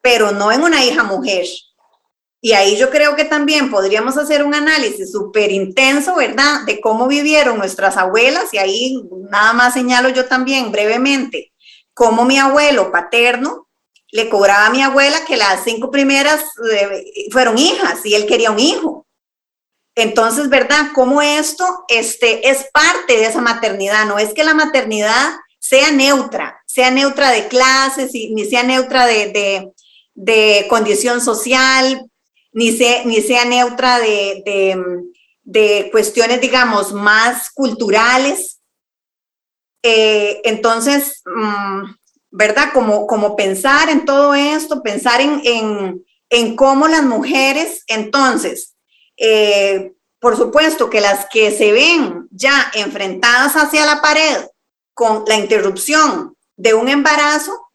[0.00, 1.44] pero no en una hija mujer.
[2.40, 6.62] Y ahí yo creo que también podríamos hacer un análisis súper intenso, ¿verdad?
[6.66, 11.52] De cómo vivieron nuestras abuelas, y ahí nada más señalo yo también brevemente,
[11.94, 13.68] cómo mi abuelo paterno
[14.10, 18.50] le cobraba a mi abuela que las cinco primeras eh, fueron hijas y él quería
[18.50, 19.06] un hijo.
[19.94, 20.92] Entonces, ¿verdad?
[20.94, 26.62] Cómo esto este, es parte de esa maternidad, no es que la maternidad sea neutra,
[26.66, 29.72] sea neutra de clases, ni sea neutra de,
[30.68, 32.08] condición social,
[32.52, 38.60] ni sea, ni sea neutra de, cuestiones, digamos, más culturales.
[39.82, 41.84] Eh, entonces, mm,
[42.30, 42.72] ¿verdad?
[42.72, 46.04] Como, como pensar en todo esto, pensar en,
[46.56, 48.74] cómo las mujeres, entonces,
[49.16, 54.46] eh, por supuesto que las que se ven ya enfrentadas hacia la pared
[54.92, 57.68] con la interrupción de un embarazo,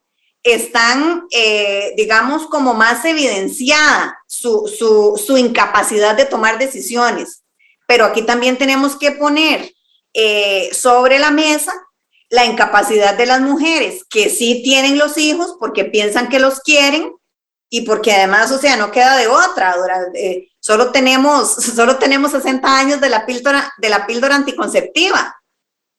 [0.44, 7.44] están, eh, digamos, como más evidenciada su, incapacidad de tomar decisiones.
[7.88, 9.74] Pero aquí también tenemos que poner
[10.14, 11.74] eh, sobre la mesa
[12.30, 17.12] la incapacidad de las mujeres que sí tienen los hijos porque piensan que los quieren
[17.70, 19.76] y porque además, o sea, no queda de otra.
[20.16, 25.36] Eh, solo, tenemos, solo tenemos 60 años de la píldora, de la píldora anticonceptiva.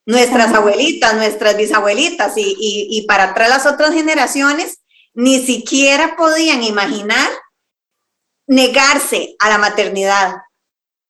[0.06, 4.80] Nuestras abuelitas, nuestras bisabuelitas y, y para atrás las otras generaciones
[5.14, 7.30] ni siquiera podían imaginar
[8.46, 10.36] negarse a la maternidad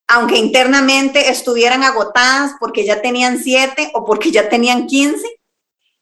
[0.07, 5.41] aunque internamente estuvieran agotadas porque ya tenían siete o porque ya tenían quince.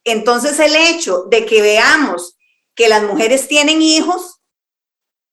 [0.04, 2.36] Entonces el hecho de que veamos
[2.74, 4.40] que las mujeres tienen hijos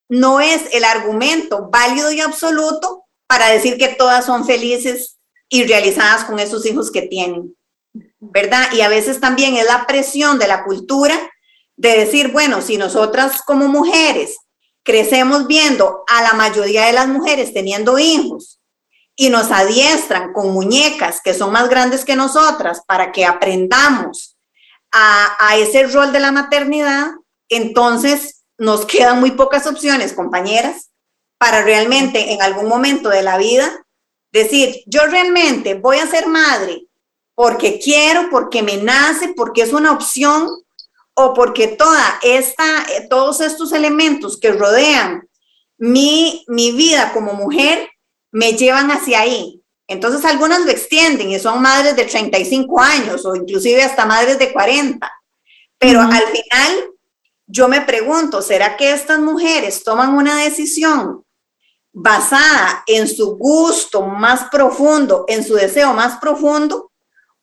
[0.08, 5.18] no es el argumento válido y absoluto para decir que todas son felices
[5.50, 7.56] y realizadas con esos hijos que tienen,
[8.20, 8.72] ¿verdad?
[8.74, 11.16] Y a veces también es la presión de la cultura
[11.76, 14.38] de decir, bueno, si nosotras como mujeres
[14.90, 18.60] crecemos viendo a la mayoría de las mujeres teniendo hijos
[19.16, 24.36] y nos adiestran con muñecas que son más grandes que nosotras para que aprendamos
[24.92, 27.12] a, a ese rol de la maternidad,
[27.50, 30.90] entonces nos quedan muy pocas opciones, compañeras,
[31.38, 33.86] para realmente en algún momento de la vida
[34.32, 36.88] decir, yo realmente voy a ser madre
[37.36, 40.50] porque quiero, porque me nace, porque es una opción
[41.22, 42.64] o porque toda esta,
[43.10, 45.28] todos estos elementos que rodean
[45.78, 47.90] mi, mi vida como mujer
[48.32, 49.62] me llevan hacia ahí.
[49.88, 54.54] Entonces algunas lo extienden y son madres de 35 años o inclusive hasta madres de
[54.54, 55.12] 40.
[55.78, 56.92] Pero al final
[57.48, 61.26] yo me pregunto, ¿será que estas mujeres toman una decisión
[61.92, 66.89] basada en su gusto más profundo, en su deseo más profundo,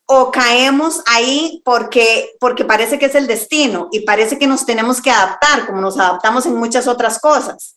[0.07, 5.01] o caemos ahí porque, porque parece que es el destino y parece que nos tenemos
[5.01, 7.77] que adaptar, como nos adaptamos en muchas otras cosas.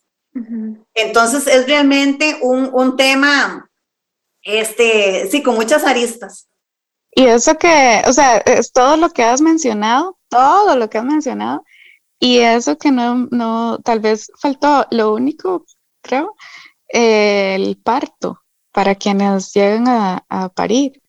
[0.93, 3.69] Entonces es realmente un, un, tema,
[4.43, 6.47] este, sí, con muchas aristas.
[7.11, 11.05] Y eso que, o sea, es todo lo que has mencionado, todo lo que has
[11.05, 11.63] mencionado,
[12.19, 15.65] y eso que no, no, tal vez faltó, lo único,
[16.01, 16.35] creo,
[16.89, 21.01] el parto para quienes llegan a, parir,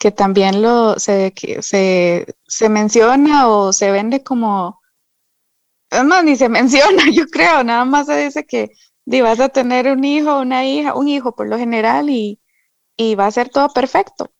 [0.00, 4.80] que también lo, se, se, se, menciona o se vende como,
[6.04, 8.72] no, ni se menciona, yo creo, nada más se dice que
[9.22, 12.40] vas a tener un hijo, una hija, un hijo por lo general y,
[12.96, 14.30] y va a ser todo perfecto.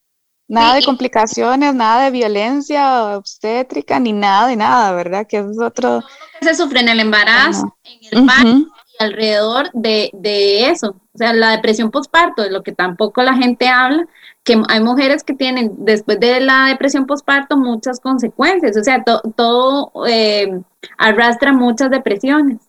[0.47, 5.25] Nada de complicaciones, nada de violencia obstétrica, ni nada de nada, ¿verdad?
[5.25, 6.03] Que es otro...
[6.41, 11.00] Se sufre en el embarazo, en el parto y alrededor de, de, eso.
[11.13, 14.07] O sea, la depresión postparto, de lo que tampoco la gente habla,
[14.43, 18.77] que hay mujeres que tienen después de la depresión postparto muchas consecuencias.
[18.77, 20.61] O sea, todo eh,
[20.97, 22.59] arrastra muchas depresiones.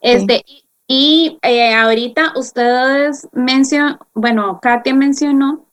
[0.00, 0.44] Este,
[0.86, 5.66] Y eh, ahorita ustedes mencionan, bueno, Katia mencionó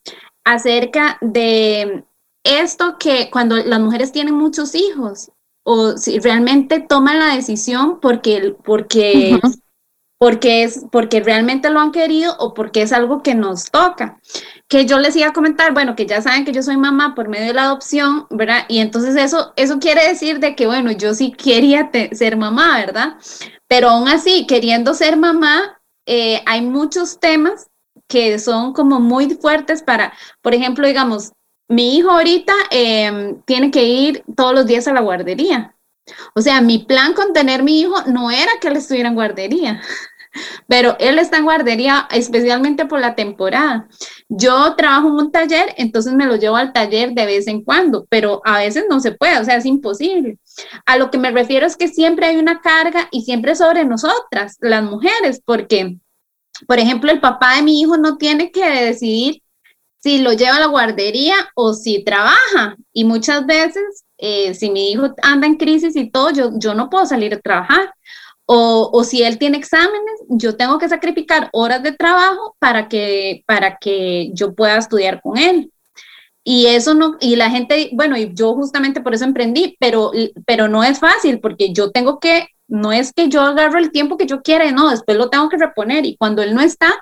[0.44, 2.04] acerca de
[2.44, 5.30] esto que cuando las mujeres tienen muchos hijos
[5.64, 9.40] o si realmente toman la decisión porque, porque,
[10.18, 14.18] porque, es, porque realmente lo han querido o porque es algo que nos toca.
[14.68, 17.28] Que yo les iba a comentar, bueno, que ya saben que yo soy mamá por
[17.28, 18.64] medio de la adopción, ¿verdad?
[18.68, 23.16] Y entonces eso, eso quiere decir de que, bueno, yo sí quería ser mamá, ¿verdad?
[23.68, 27.68] Pero aún así, queriendo ser mamá, eh, hay muchos temas
[28.08, 31.32] que son como muy fuertes para, por ejemplo, digamos,
[31.68, 35.75] mi hijo ahorita em, tiene que ir todos los días a la guardería.
[36.34, 39.80] O sea, mi plan con tener mi hijo no era que él estuviera en guardería,
[40.68, 43.88] pero él está en guardería especialmente por la temporada.
[44.28, 48.06] Yo trabajo en un taller, entonces me lo llevo al taller de vez en cuando,
[48.08, 50.38] pero a veces no se puede, o sea, es imposible.
[50.84, 54.56] A lo que me refiero es que siempre hay una carga y siempre sobre nosotras,
[54.60, 55.98] las mujeres, porque
[56.66, 59.42] por ejemplo, el papá de mi hijo no tiene que decidir
[60.06, 62.76] si lo lleva a la guardería o si trabaja.
[62.92, 66.88] Y muchas veces, eh, si mi hijo anda en crisis y todo, yo, yo no
[66.88, 67.92] puedo salir a trabajar.
[68.44, 73.42] O, o, si él tiene exámenes, yo tengo que sacrificar horas de trabajo para que,
[73.46, 75.72] para que yo pueda estudiar con él.
[76.44, 80.12] Y eso no, y la gente, bueno, y yo justamente por eso emprendí, pero,
[80.46, 84.16] pero no es fácil porque yo tengo que no es que yo agarro el tiempo
[84.16, 86.92] que yo quiera, no, después lo tengo que reponer y cuando él no está,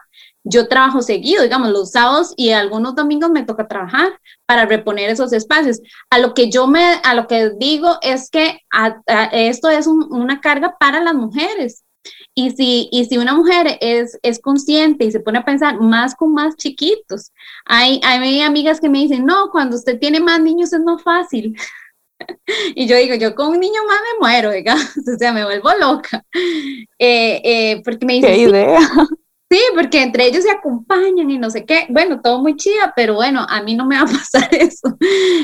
[0.45, 5.33] yo trabajo seguido, digamos, los sábados y algunos domingos me toca trabajar para reponer esos
[5.33, 5.81] espacios.
[6.11, 8.61] A lo que yo me, a lo que digo es que
[9.33, 11.83] esto es una carga para las mujeres.
[12.35, 16.15] Y si, y si una mujer es, es consciente y se pone a pensar más
[16.15, 17.33] con más chiquitos,
[17.65, 21.57] hay, hay amigas que me dicen, no, cuando usted tiene más niños es más fácil.
[22.75, 24.85] y yo digo, yo con un niño más me muero, digamos,
[25.15, 26.23] o sea, me vuelvo loca.
[26.99, 28.81] Eh, eh, porque me dicen, ¿Qué idea?
[28.81, 29.24] Sí,
[29.75, 31.87] porque entre ellos se acompañan y no sé qué.
[31.89, 34.97] Bueno, todo muy chida, pero bueno, a mí no me va a pasar eso.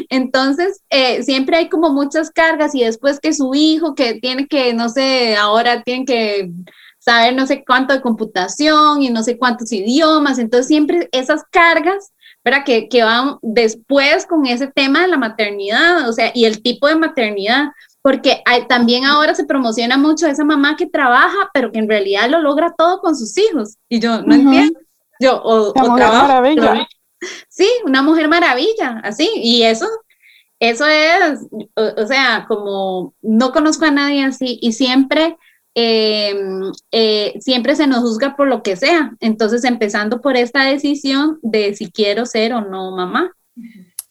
[0.08, 4.72] Entonces, eh, siempre hay como muchas cargas y después que su hijo que tiene que,
[4.74, 6.50] no sé, ahora tiene que
[6.98, 10.38] saber no sé cuánto de computación y no sé cuántos idiomas.
[10.38, 12.12] Entonces, siempre esas cargas
[12.44, 12.64] ¿verdad?
[12.64, 16.88] Que, que van después con ese tema de la maternidad, o sea, y el tipo
[16.88, 17.68] de maternidad,
[18.03, 22.28] porque hay, también ahora se promociona mucho esa mamá que trabaja, pero que en realidad
[22.28, 23.76] lo logra todo con sus hijos.
[23.88, 24.78] Y yo no entiendo.
[25.20, 26.88] Yo, o, maravilla.
[27.48, 29.86] sí, una mujer maravilla, así, y eso,
[30.59, 35.36] eso es, o, sea, como no conozco a nadie así, y siempre
[35.74, 39.12] Em, eh, siempre se nos juzga por lo que sea.
[39.20, 43.32] Entonces, empezando por esta decisión de si quiero ser o no mamá.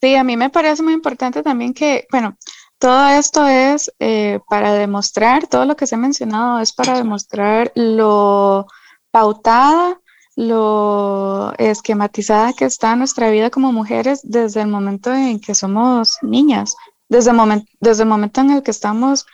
[0.01, 2.37] Sí, a mí me parece muy importante también que, bueno,
[2.79, 7.71] todo esto es eh, para demostrar, todo lo que se ha mencionado es para demostrar
[7.75, 8.67] lo
[9.11, 9.99] pautada,
[10.35, 16.77] lo esquematizada que está nuestra vida como mujeres desde el momento en que somos niñas,
[17.09, 19.25] desde el, desde el momento en el que estamos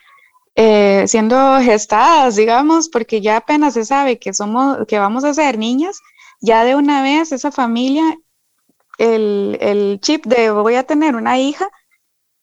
[0.55, 5.59] eh, siendo gestadas, digamos, porque ya apenas se sabe que somos, que vamos a ser
[5.59, 5.99] niñas,
[6.41, 8.17] ya de una vez esa familia,
[8.97, 11.69] el, el chip de voy a tener una hija,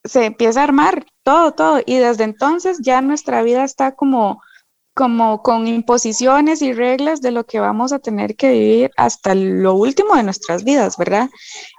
[0.03, 4.41] se empieza a armar todo, todo, y desde entonces ya nuestra vida está como
[4.93, 9.73] como con imposiciones y reglas de lo que vamos a tener que vivir hasta lo
[9.73, 11.29] último de nuestras vidas, ¿verdad?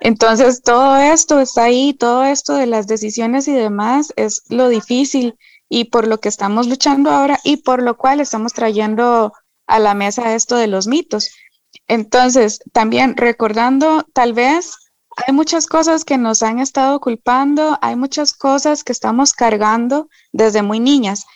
[0.00, 5.38] Entonces, todo esto está ahí, todo esto de las decisiones y demás es lo difícil
[5.68, 9.32] y por lo que estamos luchando ahora y por lo cual estamos trayendo
[9.66, 11.30] a la mesa esto de los mitos.
[11.86, 14.74] Entonces, también recordando, tal vez
[15.16, 20.62] hay muchas cosas que nos han estado culpando, hay muchas cosas que estamos cargando desde
[20.62, 21.26] muy niñas.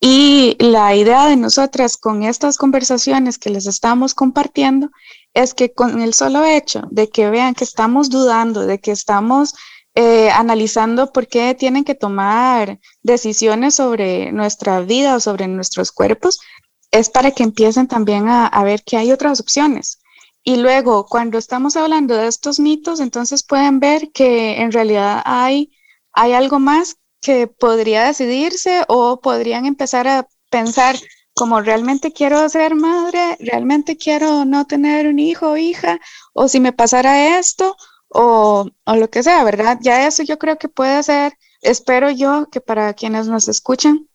[0.00, 4.90] Y la idea de nosotras con estas conversaciones que les estamos compartiendo
[5.32, 9.54] es que con el solo hecho de que vean que estamos dudando, de que estamos
[9.94, 16.38] eh, analizando por qué tienen que tomar decisiones sobre nuestra vida o sobre nuestros cuerpos,
[16.90, 20.00] es para que empiecen también a, ver que hay otras opciones.
[20.48, 25.76] Y luego, cuando estamos hablando de estos mitos, entonces pueden ver que en realidad hay,
[26.12, 30.94] hay algo más que podría decidirse o podrían empezar a pensar
[31.34, 35.98] como realmente quiero ser madre, realmente quiero no tener un hijo o hija,
[36.32, 37.76] o si me pasara esto,
[38.08, 39.78] o, lo que sea, ¿verdad?
[39.82, 44.08] Ya eso yo creo que puede ser, espero yo que para quienes nos escuchan,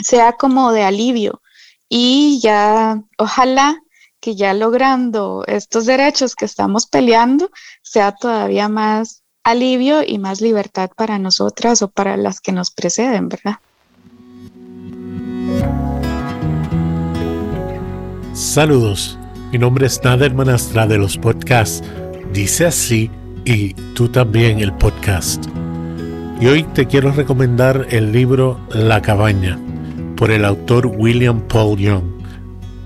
[0.00, 1.42] sea como de alivio
[1.88, 3.82] y ya, ojalá
[4.26, 7.48] que ya logrando estos derechos que estamos peleando,
[7.82, 13.28] sea todavía más alivio y más libertad para nosotras o para las que nos preceden,
[13.28, 13.60] ¿verdad?
[18.32, 19.16] Saludos,
[19.52, 21.86] mi nombre es Nader Manastra de los podcasts
[22.32, 23.08] Dice así
[23.44, 25.44] y tú también el podcast.
[26.40, 29.56] Y hoy te quiero recomendar el libro La cabaña
[30.16, 32.15] por el autor William Paul Young.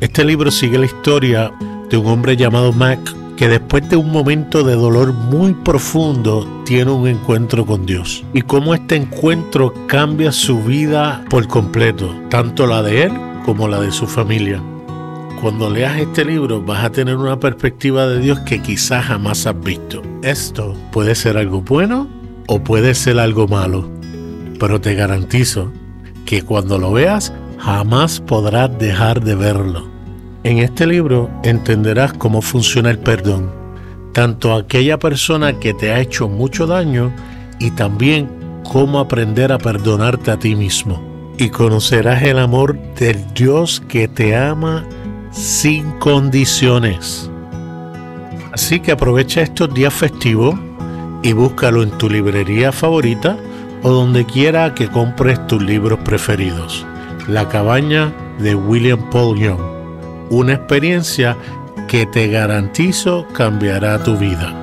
[0.01, 1.53] Este libro sigue la historia
[1.91, 2.99] de un hombre llamado Mac
[3.37, 8.41] que después de un momento de dolor muy profundo tiene un encuentro con Dios y
[8.41, 13.13] cómo este encuentro cambia su vida por completo, tanto la de él
[13.45, 14.63] como la de su familia.
[15.43, 19.61] Cuando leas este libro vas a tener una perspectiva de Dios que quizás jamás has
[19.61, 20.01] visto.
[20.23, 22.09] Esto puede ser algo bueno
[22.47, 23.91] o puede ser algo malo,
[24.59, 25.71] pero te garantizo
[26.25, 29.90] que cuando lo veas jamás podrás dejar de verlo.
[30.43, 33.51] En este libro entenderás cómo funciona el perdón,
[34.15, 37.13] tanto a aquella persona que te ha hecho mucho daño
[37.59, 38.31] y también
[38.65, 41.03] cómo aprender a perdonarte a ti mismo.
[41.37, 44.87] Y conocerás el amor del Dios que te ama
[45.31, 47.31] sin condiciones.
[48.53, 50.55] Así que aprovecha estos días festivos
[51.23, 53.37] y búscalo en tu librería favorita
[53.83, 56.87] o donde quiera que compres tus libros preferidos.
[57.29, 59.70] La cabaña de William Paul Young.
[60.31, 61.37] Una experiencia
[61.89, 64.55] que te garantizo cambiará tu vida.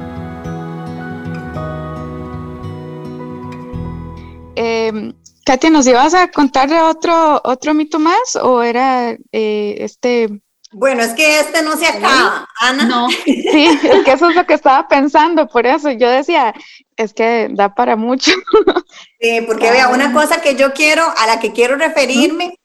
[4.55, 5.13] Eh,
[5.45, 10.41] Katia, ¿nos ibas a contar otro, otro mito más o era eh, este
[10.71, 12.85] bueno, es que este no se acaba, Ana.
[12.85, 13.07] No.
[13.25, 16.53] Sí, es que eso es lo que estaba pensando, por eso yo decía,
[16.97, 18.31] es que da para mucho.
[19.19, 22.56] Sí, porque vea, una cosa que yo quiero, a la que quiero referirme,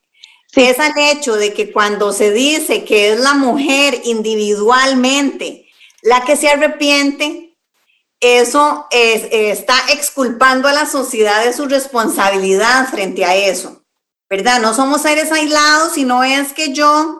[0.55, 5.67] es al hecho de que cuando se dice que es la mujer individualmente
[6.03, 7.57] la que se arrepiente,
[8.21, 13.85] eso está exculpando a la sociedad de su responsabilidad frente a eso,
[14.29, 14.61] ¿verdad?
[14.61, 17.19] No somos seres aislados, sino es que yo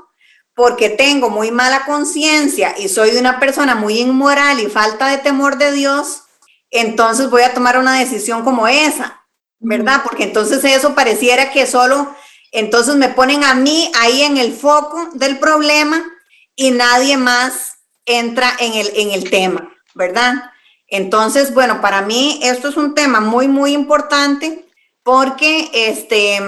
[0.55, 5.57] porque tengo muy mala conciencia y soy una persona muy inmoral y falta de temor
[5.57, 6.25] de Dios,
[6.71, 9.25] entonces voy a tomar una decisión como esa,
[9.61, 10.03] ¿verdad?
[10.05, 12.15] Porque entonces eso pareciera que solo,
[12.53, 16.05] entonces me ponen a mí ahí en el foco del problema
[16.55, 20.35] y nadie más entra en el, en el tema, ¿verdad?
[20.87, 24.67] Entonces, bueno, para mí esto es un tema muy, muy importante
[25.03, 26.41] porque este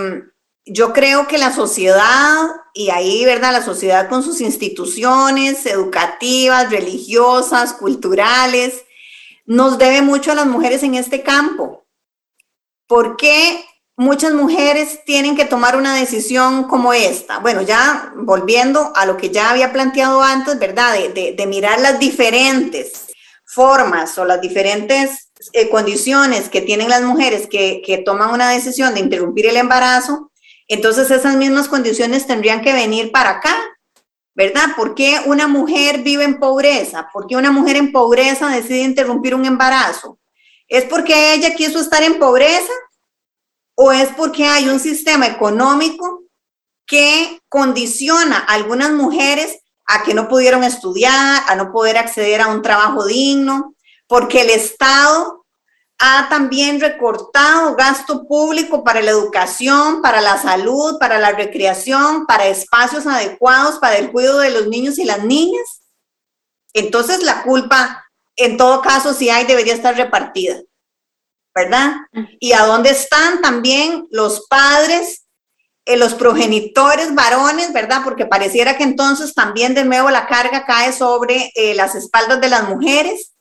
[0.66, 3.52] yo creo que la sociedad, y ahí, ¿verdad?
[3.52, 8.84] La sociedad con sus instituciones educativas, religiosas, culturales,
[9.44, 11.86] nos debe mucho a las mujeres en este campo.
[12.86, 13.64] ¿Por qué
[13.96, 17.38] muchas mujeres tienen que tomar una decisión como esta?
[17.38, 20.94] Bueno, ya volviendo a lo que ya había planteado antes, ¿verdad?
[21.14, 23.06] De, mirar las diferentes
[23.44, 28.94] formas o las diferentes eh, condiciones que tienen las mujeres que, que toman una decisión
[28.94, 30.32] de interrumpir el embarazo,
[30.66, 33.54] entonces esas mismas condiciones tendrían que venir para acá,
[34.34, 34.70] ¿verdad?
[34.76, 37.08] ¿Por qué una mujer vive en pobreza?
[37.12, 40.18] ¿Por qué una mujer en pobreza decide interrumpir un embarazo?
[40.66, 42.72] ¿Es porque ella quiso estar en pobreza?
[43.74, 46.22] ¿O es porque hay un sistema económico
[46.86, 52.48] que condiciona a algunas mujeres a que no pudieron estudiar, a no poder acceder a
[52.48, 53.74] un trabajo digno,
[54.06, 55.44] porque el Estado
[55.98, 62.46] ha también recortado gasto público para la educación, para la salud, para la recreación, para
[62.46, 65.82] espacios adecuados para el cuidado de los niños y las niñas.
[66.72, 68.04] Entonces la culpa,
[68.36, 70.60] en todo caso, si hay, debería estar repartida,
[71.54, 71.94] ¿verdad?
[72.40, 75.24] ¿Y a dónde están también los padres
[75.86, 78.00] eh, los progenitores varones, ¿verdad?
[78.04, 82.48] Porque pareciera que entonces también de nuevo la carga cae sobre eh, las espaldas de
[82.48, 83.34] las mujeres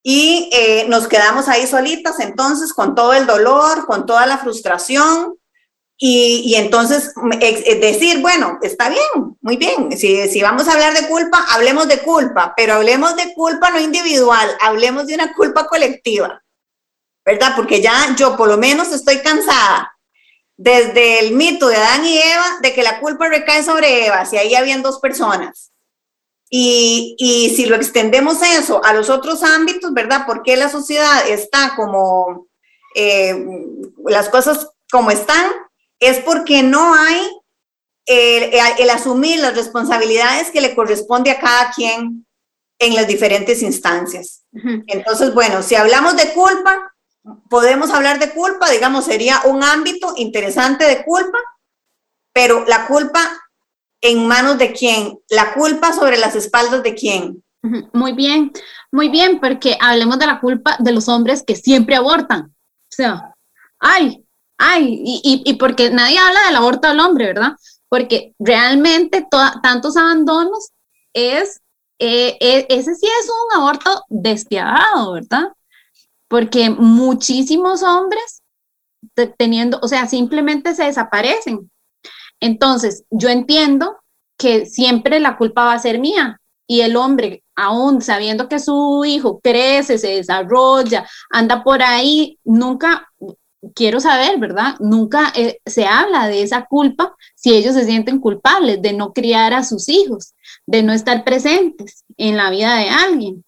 [0.00, 5.34] y eh, nos quedamos ahí solitas entonces con todo el dolor, con toda la frustración
[5.98, 7.12] y, y entonces
[7.80, 11.98] decir, bueno, está bien, muy bien, si, si vamos a hablar de culpa, hablemos de
[11.98, 16.44] culpa, pero hablemos de culpa no individual, hablemos de una culpa colectiva,
[17.26, 17.54] ¿verdad?
[17.56, 19.92] Porque ya yo por lo menos estoy cansada
[20.56, 24.38] desde el mito de Adán y Eva de que la culpa recae sobre Eva, si
[24.38, 25.72] ahí habían dos personas.
[26.48, 30.24] Y, y, si lo extendemos eso a los otros ámbitos, ¿verdad?
[30.26, 32.46] ¿Por qué la sociedad está como,
[32.94, 33.36] eh,
[34.04, 35.50] las cosas como están?
[35.98, 37.20] Es porque no hay
[38.06, 42.24] el, el asumir las responsabilidades que le corresponde a cada quien
[42.78, 44.44] en las diferentes instancias.
[44.86, 46.95] Entonces, bueno, si hablamos de culpa,
[47.48, 51.38] podemos hablar de culpa, digamos, sería un ámbito interesante de culpa,
[52.32, 53.20] pero la culpa
[54.00, 57.42] en manos de quién, la culpa sobre las espaldas de quién.
[57.92, 58.52] Muy bien,
[58.92, 62.42] muy bien, porque hablemos de la culpa de los hombres que siempre abortan.
[62.44, 63.34] O sea,
[63.80, 64.24] ay,
[64.58, 67.52] ay, y, y, porque nadie habla del aborto del hombre, ¿verdad?
[67.88, 69.26] Porque realmente
[69.62, 70.70] tantos abandonos
[71.12, 71.60] es,
[71.98, 75.52] eh, eh, ese sí es un aborto despiadado, ¿verdad?
[76.28, 78.42] Porque muchísimos hombres
[79.38, 81.70] teniendo, o sea, simplemente se desaparecen.
[82.40, 83.96] Entonces, yo entiendo
[84.38, 89.04] que siempre la culpa va a ser mía y el hombre, aún sabiendo que su
[89.06, 93.08] hijo crece, se desarrolla, anda por ahí, nunca,
[93.74, 94.74] quiero saber, ¿verdad?
[94.80, 99.54] Nunca eh, se habla de esa culpa si ellos se sienten culpables de no criar
[99.54, 100.34] a sus hijos,
[100.66, 103.45] de no estar presentes en la vida de alguien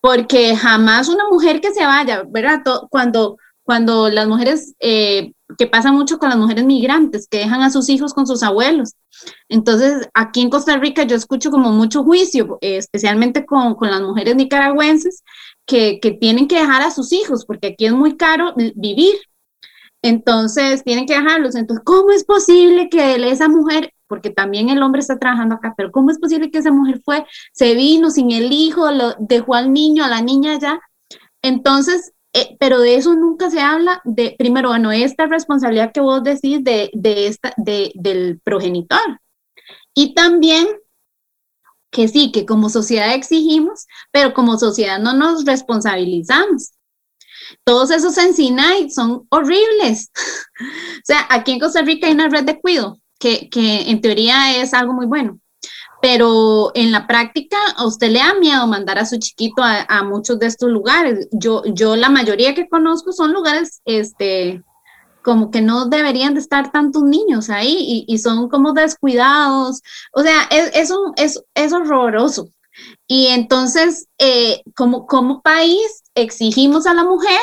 [0.00, 2.62] porque jamás una mujer que se vaya, ¿verdad?
[2.90, 7.70] Cuando, cuando las mujeres, eh, que pasa mucho con las mujeres migrantes, que dejan a
[7.70, 8.94] sus hijos con sus abuelos.
[9.48, 14.00] Entonces, aquí en Costa Rica yo escucho como mucho juicio, eh, especialmente con, con, las
[14.00, 15.22] mujeres nicaragüenses,
[15.66, 19.16] que, que tienen que dejar a sus hijos, porque aquí es muy caro vivir.
[20.02, 21.56] Entonces, tienen que dejarlos.
[21.56, 25.92] Entonces, ¿cómo es posible que esa mujer porque también el hombre está trabajando acá, pero
[25.92, 29.72] ¿cómo es posible que esa mujer fue, se vino sin el hijo, lo, dejó al
[29.72, 30.80] niño, a la niña ya?
[31.42, 36.22] Entonces, eh, pero de eso nunca se habla, de, primero, bueno, esta responsabilidad que vos
[36.22, 39.20] decís de, de esta, de, del progenitor.
[39.94, 40.66] Y también
[41.90, 46.72] que sí, que como sociedad exigimos, pero como sociedad no nos responsabilizamos.
[47.64, 48.34] Todos esos en
[48.90, 50.10] son horribles.
[50.60, 53.48] o sea, aquí en Costa Rica hay una red de cuido que,
[53.90, 55.40] en teoría es algo muy bueno.
[56.00, 60.46] Pero en la práctica, usted le da miedo mandar a su chiquito a, muchos de
[60.46, 61.28] estos lugares.
[61.32, 64.62] Yo, yo la mayoría que conozco son lugares, este,
[65.22, 69.82] como que no deberían de estar tantos niños ahí y, son como descuidados.
[70.12, 72.50] O sea, es, es, es, horroroso.
[73.08, 77.40] Y entonces, eh, como, como país, exigimos a la mujer,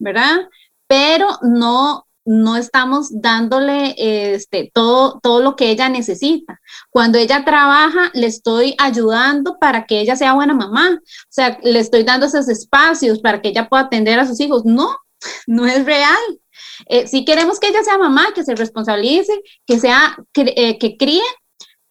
[0.00, 0.48] ¿verdad?
[0.88, 6.60] Pero no no estamos dándole este, todo, todo lo que ella necesita.
[6.90, 10.98] Cuando ella trabaja, le estoy ayudando para que ella sea buena mamá.
[11.02, 14.64] O sea, le estoy dando esos espacios para que ella pueda atender a sus hijos.
[14.64, 14.96] No,
[15.46, 16.40] no es real.
[16.86, 19.32] Eh, si queremos que ella sea mamá, que se responsabilice,
[19.66, 21.22] que sea, que, eh, que críe,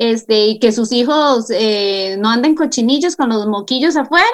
[0.01, 4.25] este, y que sus hijos eh, no anden cochinillos con los moquillos afuera,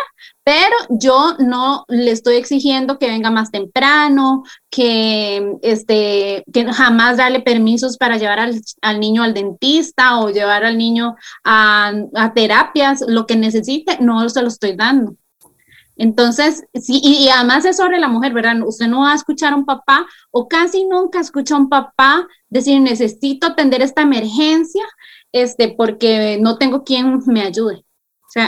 [0.47, 7.41] pero yo no le estoy exigiendo que venga más temprano, que, este, que jamás darle
[7.41, 11.91] permisos para llevar al, niño al dentista o llevar al niño a,
[12.33, 15.17] terapias, lo que necesite, no se lo estoy dando.
[15.97, 18.55] Entonces, sí, y, además es sobre la mujer, ¿verdad?
[18.65, 22.25] Usted no va a escuchar a un papá o casi nunca escucha a un papá
[22.47, 24.85] decir, necesito atender esta emergencia,
[25.33, 27.83] este, porque no tengo quien me ayude.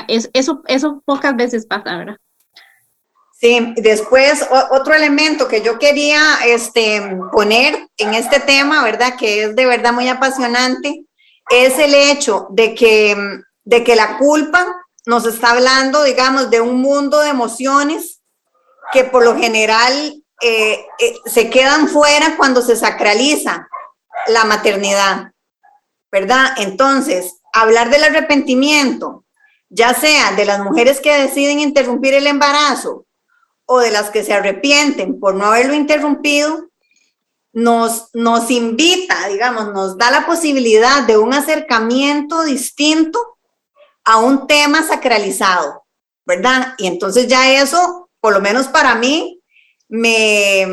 [0.07, 2.17] Es, eso, eso pocas veces pasa, ¿verdad?
[3.39, 9.15] Sí, después otro elemento que yo quería este, poner en este tema, ¿verdad?
[9.17, 11.05] Que es de verdad muy apasionante,
[11.49, 13.15] es el hecho de que,
[13.63, 14.67] de que la culpa
[15.05, 18.21] nos está hablando, digamos, de un mundo de emociones
[18.91, 23.67] que por lo general eh, eh, se quedan fuera cuando se sacraliza
[24.27, 25.31] la maternidad,
[26.11, 26.55] ¿verdad?
[26.57, 29.25] Entonces, hablar del arrepentimiento,
[29.69, 33.05] ya sea de las mujeres que deciden interrumpir el embarazo
[33.65, 36.69] o de las que se arrepienten por no haberlo interrumpido,
[37.53, 43.19] nos, nos invita, digamos, nos da la posibilidad de un acercamiento distinto
[44.03, 45.83] a un tema sacralizado,
[46.25, 46.73] ¿verdad?
[46.77, 49.39] Y entonces ya eso, por lo menos para mí,
[49.87, 50.65] me,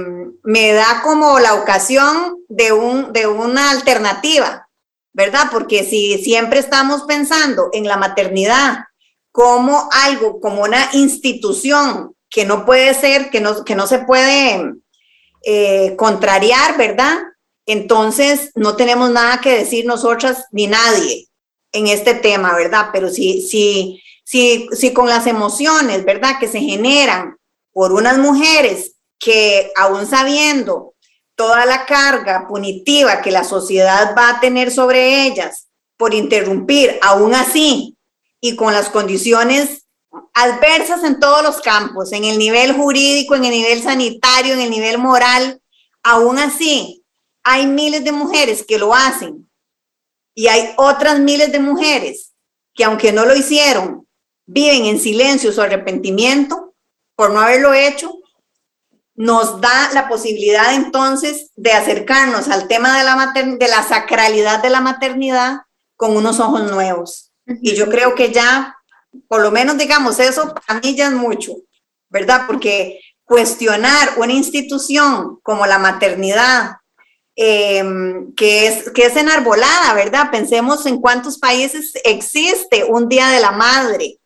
[0.43, 4.66] me da como la ocasión de, un, de una alternativa,
[5.17, 5.49] ¿verdad?
[5.51, 8.81] Porque si siempre estamos pensando en la maternidad
[9.33, 14.75] como algo, como una institución que no puede ser, que no, que no se puede
[15.43, 17.17] eh, contrariar, ¿verdad?
[17.65, 21.29] Entonces no tenemos nada que decir nosotras ni nadie
[21.73, 22.91] en este tema, ¿verdad?
[22.93, 26.39] Pero si, si, si, si con las emociones, ¿verdad?
[26.39, 27.39] Que se generan
[27.73, 30.93] por unas mujeres que aún sabiendo
[31.37, 37.35] toda la carga punitiva que la sociedad va a tener sobre ellas por interrumpir, aún
[37.35, 37.97] así,
[38.41, 39.87] y con las condiciones
[40.35, 44.71] adversas en todos los campos, en el nivel jurídico, en el nivel sanitario, en el
[44.71, 45.61] nivel moral.
[46.03, 47.05] Aún así,
[47.43, 49.49] hay miles de mujeres que lo hacen
[50.35, 52.33] y hay otras miles de mujeres
[52.75, 54.07] que aunque no lo hicieron,
[54.47, 56.75] viven en silencio su arrepentimiento
[57.15, 58.13] por no haberlo hecho,
[59.17, 64.71] nos da la posibilidad entonces de acercarnos al tema de la, de la sacralidad de
[64.71, 65.63] la maternidad
[65.97, 67.33] con unos ojos nuevos.
[67.63, 68.77] Y yo creo que ya
[69.29, 71.55] por lo menos digamos eso, para mí ya es mucho,
[72.09, 72.45] ¿verdad?
[72.47, 76.77] Porque cuestionar una institución como la maternidad,
[77.35, 80.31] em, que, es, que es enarbolada, ¿verdad?
[80.31, 84.19] Pensemos en cuántos países existe un Día de la Madre,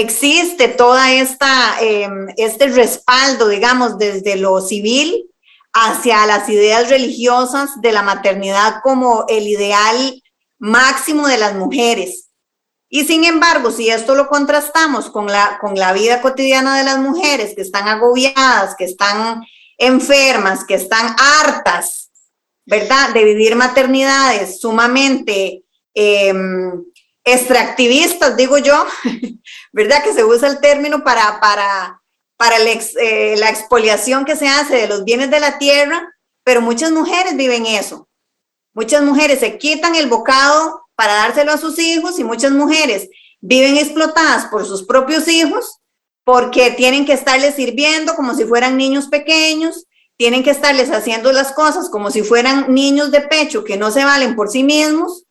[0.00, 5.26] existe toda esta, em, este respaldo, digamos, desde lo civil
[5.72, 10.22] hacia las ideas religiosas de la maternidad como el ideal
[10.58, 12.28] máximo de las mujeres.
[12.88, 16.98] Y sin embargo, si esto lo contrastamos con la, con la vida cotidiana de las
[16.98, 19.42] mujeres que están agobiadas, que están
[19.76, 22.10] enfermas, que están hartas,
[22.64, 23.12] ¿verdad?
[23.12, 26.84] De vivir maternidades sumamente em,
[27.26, 28.86] extractivistas, digo yo,
[29.72, 30.02] ¿verdad?
[30.02, 32.00] Que se usa el término para, para,
[32.38, 36.08] para eh, la expoliación que se hace de los bienes de la tierra,
[36.44, 38.08] pero muchas mujeres viven eso.
[38.72, 43.08] Muchas mujeres se quitan el bocado para dárselo a sus hijos y muchas mujeres
[43.40, 45.80] viven explotadas por sus propios hijos
[46.24, 51.52] porque tienen que estarles sirviendo como si fueran niños pequeños, tienen que estarles haciendo las
[51.52, 55.25] cosas como si fueran niños de pecho que no se valen por sí mismos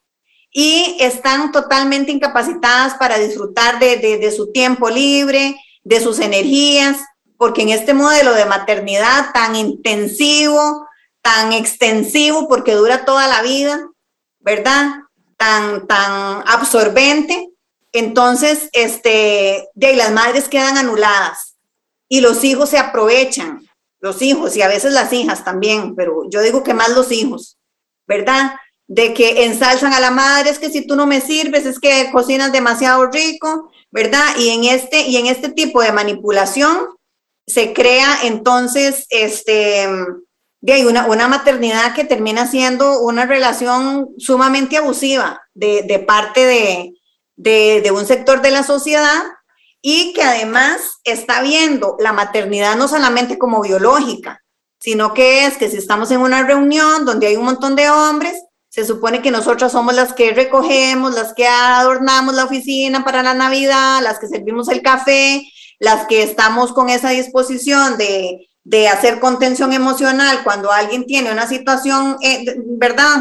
[0.58, 6.98] y están totalmente incapacitadas para disfrutar de, de su tiempo libre, de sus energías,
[7.38, 10.88] porque en este modelo de maternidad tan intensivo,
[11.22, 13.86] tan extensivo, porque dura toda la vida,
[14.40, 15.02] ¿verdad?
[15.38, 17.50] tan, tan absorbente,
[17.92, 21.58] entonces este, de las madres quedan anuladas
[22.08, 23.68] y los hijos se aprovechan,
[24.00, 27.58] los hijos y a veces las hijas también, pero yo digo que más los hijos,
[28.08, 28.56] ¿verdad?
[28.88, 32.10] De que ensalzan a la madre, es que si tú no me sirves, es que
[32.12, 34.26] cocinas demasiado rico, ¿verdad?
[34.38, 36.90] Y en este, y en este tipo de manipulación
[37.48, 39.88] se crea entonces este,
[40.62, 46.94] de una, una maternidad que termina siendo una relación sumamente abusiva de, de parte de,
[47.36, 49.24] de, de, un sector de la sociedad
[49.82, 54.42] y que además está viendo la maternidad no solamente como biológica,
[54.80, 58.34] sino que es que si estamos en una reunión donde hay un montón de hombres,
[58.76, 63.34] se supone que nosotras somos las que recogemos, las que adornamos la oficina para la
[63.34, 65.48] Navidad, las que servimos el café,
[65.80, 71.48] las que estamos con esa disposición de de hacer contención emocional cuando alguien tiene una
[71.48, 73.20] situación, eh, ¿verdad?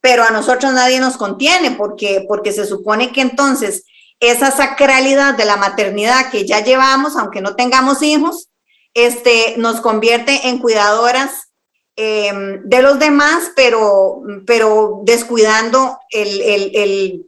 [0.00, 3.84] Pero a nosotros nadie nos contiene porque, porque se supone que entonces
[4.20, 8.50] esa sacralidad de la maternidad que ya llevamos, aunque no tengamos hijos,
[8.92, 11.48] este, nos convierte en cuidadoras
[11.96, 17.26] em, de los demás, pero, pero descuidando el,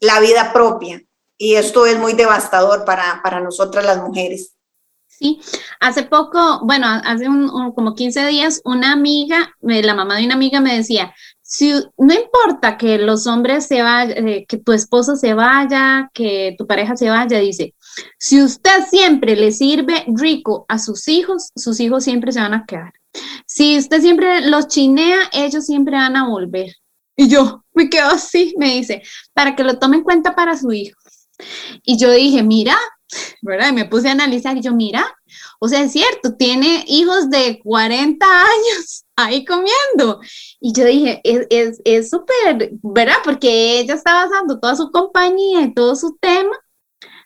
[0.00, 1.02] la vida propia.
[1.36, 4.54] Y esto es muy devastador para, para nosotras las mujeres.
[5.18, 5.40] Sí,
[5.80, 10.60] hace poco, bueno, hace un, como 15 días, una amiga, la mamá de una amiga
[10.60, 15.34] me decía, si no importa que los hombres se vayan, eh, que tu esposo se
[15.34, 17.74] vaya, que tu pareja se vaya, dice,
[18.16, 22.64] si usted siempre le sirve rico a sus hijos, sus hijos siempre se van a
[22.64, 22.92] quedar.
[23.46, 26.74] Si usted siempre los chinea, ellos siempre van a volver.
[27.16, 29.02] Y yo me quedo así, me dice,
[29.32, 30.98] para que lo tome en cuenta para su hijo.
[31.82, 32.76] Y yo dije, mira,
[33.42, 33.70] ¿verdad?
[33.70, 35.06] Y me puse a analizar y yo, mira,
[35.60, 40.20] o sea, es cierto, tiene hijos de 40 años ahí comiendo.
[40.60, 43.16] Y yo dije, es súper, ¿verdad?
[43.24, 46.56] Porque ella está basando toda su compañía y todo su tema,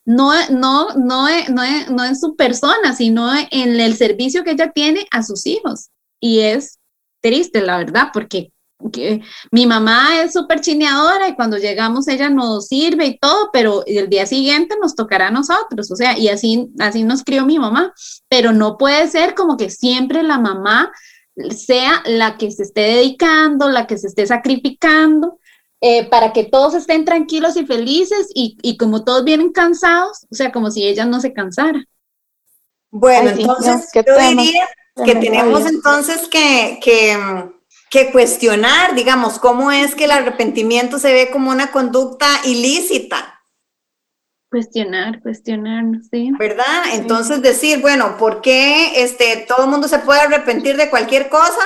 [0.05, 5.07] no, no, no, no, no en su persona, sino en el servicio que ella tiene
[5.11, 5.91] a sus hijos.
[6.21, 6.79] Y es
[7.21, 8.53] triste, la verdad, porque
[8.91, 13.85] que mi mamá es súper chineadora y cuando llegamos ella nos sirve y todo, pero
[13.87, 17.59] el día siguiente nos tocará a nosotros, o sea, y así, así nos crió mi
[17.59, 17.93] mamá,
[18.29, 20.91] pero no puede ser como que siempre la mamá
[21.51, 25.39] sea la que se esté dedicando, la que se esté sacrificando,
[25.83, 30.35] eh, para que todos estén tranquilos y felices y, y, como todos vienen cansados, o
[30.35, 31.85] sea, como si ella no se cansara.
[32.91, 34.69] Bueno, entonces yo diría
[35.05, 37.17] que tenemos entonces que, que
[37.93, 43.43] que cuestionar, digamos, cómo es que el arrepentimiento se ve como una conducta ilícita.
[44.51, 46.31] Cuestionar, cuestionar, sí.
[46.39, 46.85] ¿Verdad?
[46.95, 51.61] Entonces decir, bueno, ¿por qué este, todo el mundo se puede arrepentir de cualquier cosa?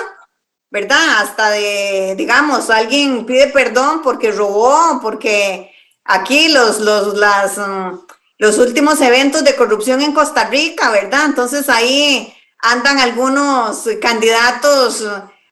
[0.76, 1.22] ¿Verdad?
[1.22, 5.72] Hasta de, digamos, alguien pide perdón porque robó, porque
[6.04, 7.98] aquí los, los, mm,
[8.36, 11.24] los últimos eventos de corrupción en Costa Rica, ¿verdad?
[11.24, 15.02] Entonces ahí andan algunos candidatos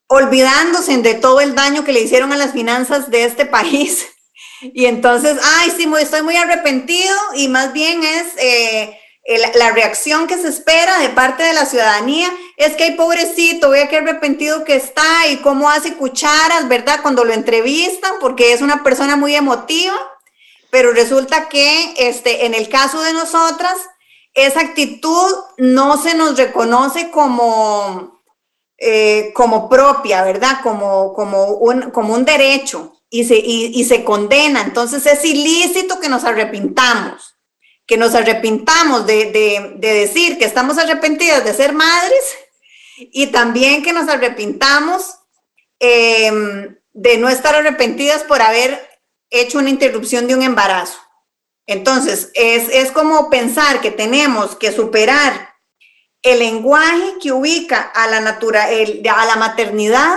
[0.08, 4.06] olvidándose de todo el daño que le hicieron a las finanzas de este país.
[4.60, 10.36] Y entonces, ay, sí, estoy muy arrepentido y más bien es eh, la reacción que
[10.36, 14.76] se espera de parte de la ciudadanía es que, hay pobrecito, vea qué arrepentido que
[14.76, 17.00] está y cómo hace cucharas, ¿verdad?
[17.02, 19.96] Cuando lo entrevistan, porque es una persona muy emotiva,
[20.70, 23.76] pero resulta que este, en el caso de nosotras,
[24.34, 28.20] esa actitud no se nos reconoce como,
[28.76, 30.58] eh, como propia, ¿verdad?
[30.62, 34.62] Como, como, un, como un derecho y se, y, se condena.
[34.62, 37.33] Entonces es ilícito que nos arrepintamos,
[37.86, 42.36] que nos arrepintamos de, de, de decir que estamos arrepentidas de ser madres
[42.96, 45.16] y también que nos arrepintamos
[45.80, 48.88] em, de no estar arrepentidas por haber
[49.30, 50.98] hecho una interrupción de un embarazo.
[51.66, 55.54] Entonces, es, es como pensar que tenemos que superar
[56.22, 60.14] el lenguaje que ubica a la, natura, a la maternidad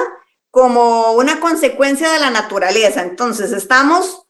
[0.51, 3.01] como una consecuencia de la naturaleza.
[3.01, 4.26] Entonces, estamos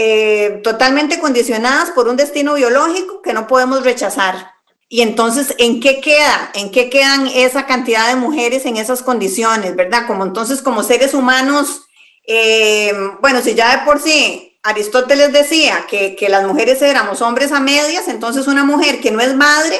[0.00, 4.52] eh, totalmente condicionadas por un destino biológico que no podemos rechazar.
[4.88, 6.50] Y entonces, ¿en qué queda?
[6.54, 10.06] ¿En qué quedan esa cantidad de mujeres en esas condiciones, verdad?
[10.06, 11.82] Como entonces, como seres humanos,
[12.26, 17.52] eh, bueno, si ya de por sí Aristóteles decía que, que las mujeres éramos hombres
[17.52, 19.78] a medias, entonces una mujer que no es madre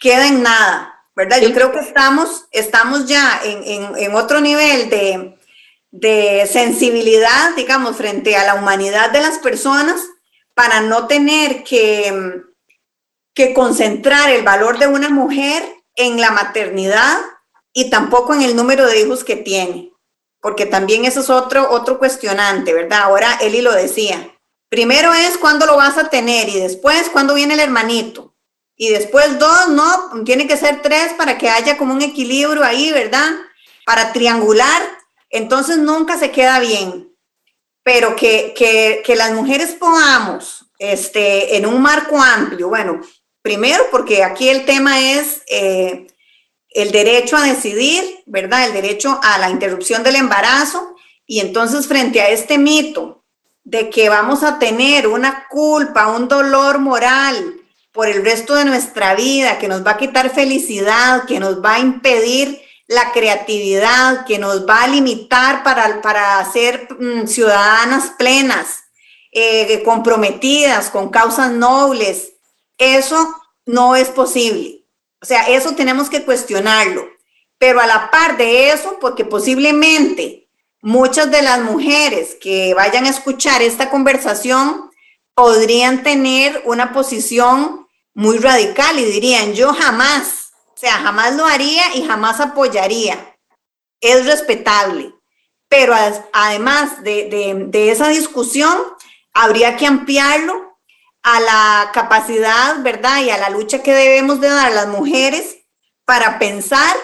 [0.00, 1.40] queda en nada, ¿verdad?
[1.40, 5.37] Yo creo que estamos, estamos ya en, otro nivel de,
[5.90, 10.00] de, sensibilidad, digamos, frente a la humanidad de las personas
[10.54, 12.42] para no tener que,
[13.34, 15.62] que concentrar el valor de una mujer
[15.94, 17.18] en la maternidad
[17.72, 19.92] y tampoco en el número de hijos que tiene,
[20.40, 23.02] porque también eso es otro, otro cuestionante, ¿verdad?
[23.02, 24.34] Ahora Eli lo decía.
[24.68, 28.28] Primero es cuándo lo vas a tener y después cuándo viene el hermanito
[28.78, 32.92] y después dos, no, tiene que ser tres para que haya como un equilibrio ahí,
[32.92, 33.28] ¿verdad?
[33.84, 34.80] Para triangular,
[35.30, 37.14] entonces nunca se queda bien.
[37.82, 43.00] Pero que, que, que las mujeres podamos, este, en un marco amplio, bueno,
[43.42, 46.06] primero porque aquí el tema es eh,
[46.70, 48.66] el derecho a decidir, ¿verdad?
[48.66, 50.96] El derecho a la interrupción del embarazo.
[51.26, 53.24] Y entonces frente a este mito
[53.64, 57.54] de que vamos a tener una culpa, un dolor moral,
[57.92, 61.74] por el resto de nuestra vida, que nos va a quitar felicidad, que nos va
[61.74, 68.84] a impedir la creatividad, que nos va a limitar para, para ser mm, ciudadanas plenas,
[69.30, 72.32] eh, comprometidas con causas nobles.
[72.78, 73.36] Eso
[73.66, 74.84] no es posible.
[75.20, 77.06] O sea, eso tenemos que cuestionarlo.
[77.58, 80.48] Pero a la par de eso, porque posiblemente
[80.80, 84.90] muchas de las mujeres que vayan a escuchar esta conversación
[85.34, 90.37] podrían tener una posición muy radical y dirían, yo jamás,
[90.78, 93.36] sea, jamás lo haría y jamás apoyaría.
[94.00, 95.12] Es respetable.
[95.68, 95.94] Pero
[96.32, 98.76] además de, esa discusión,
[99.34, 100.78] habría que ampliarlo
[101.22, 103.22] a la capacidad, ¿verdad?
[103.22, 105.58] Y a la lucha que debemos de dar las mujeres
[106.04, 106.96] para pensar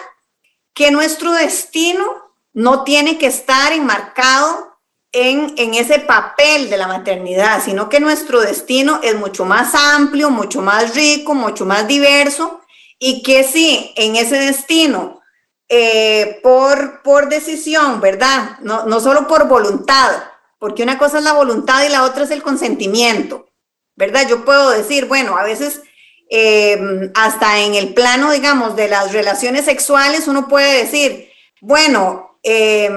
[0.73, 2.05] que nuestro destino
[2.53, 4.79] no tiene que estar enmarcado
[5.11, 10.29] en, en, ese papel de la maternidad, sino que nuestro destino es mucho más amplio,
[10.29, 12.61] mucho más rico, mucho más diverso
[12.99, 15.21] y que sí, en ese destino,
[15.67, 18.59] eh, por, por decisión, ¿verdad?
[18.61, 20.23] No, no solo por voluntad,
[20.59, 23.51] porque una cosa es la voluntad y la otra es el consentimiento,
[23.95, 24.27] ¿verdad?
[24.29, 25.81] Yo puedo decir, bueno, a veces
[26.29, 31.29] eh, hasta en el plano, digamos, de las relaciones sexuales, uno puede decir,
[31.61, 32.89] bueno, eh,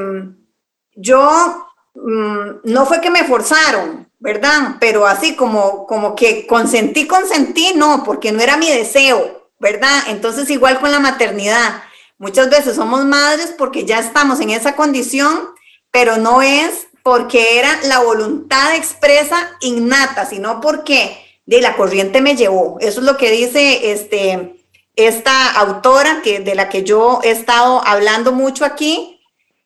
[0.94, 4.76] yo mm, no fue que me forzaron, ¿verdad?
[4.80, 10.04] Pero así como, como que consentí, consentí, no, porque no era mi deseo, ¿verdad?
[10.08, 11.82] Entonces igual con la maternidad.
[12.18, 15.50] Muchas veces somos madres porque ya estamos en esa condición,
[15.90, 22.36] pero no es porque era la voluntad expresa innata, sino porque de la corriente me
[22.36, 22.76] llevó.
[22.80, 27.82] Eso es lo que dice este, esta autora que, de la que yo he estado
[27.86, 29.14] hablando mucho aquí.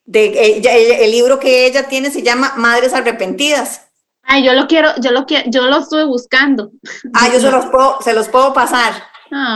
[0.05, 0.57] De,
[1.01, 3.87] el, libro que ella tiene se llama Madres Arrepentidas.
[4.21, 6.71] Ay, yo lo quiero, yo lo quiero, yo lo estuve buscando.
[7.13, 8.93] Ah, yo se los puedo, se los puedo pasar.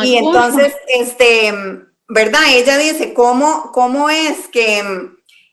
[0.04, 1.54] Y entonces, este,
[2.08, 2.42] ¿verdad?
[2.50, 4.84] Ella dice, ¿cómo, cómo es que,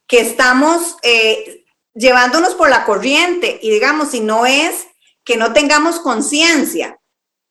[0.07, 1.65] que estamos eh,
[1.95, 3.59] llevándonos por la corriente?
[3.63, 4.87] Y digamos, si no es
[5.25, 6.99] que no tengamos conciencia,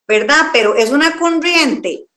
[0.07, 0.47] ¿verdad?
[0.53, 2.07] Pero es una corriente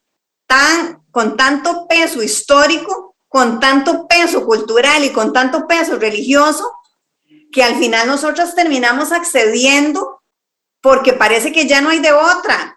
[0.47, 6.71] tan, con tanto peso histórico, con tanto peso cultural y con tanto peso religioso,
[7.53, 10.23] que al final nosotros terminamos accediendo
[10.81, 12.76] porque parece que ya no hay de otra,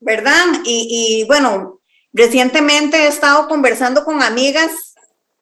[0.00, 0.46] ¿verdad?
[0.64, 1.80] Y, bueno,
[2.12, 4.94] recientemente he estado conversando con amigas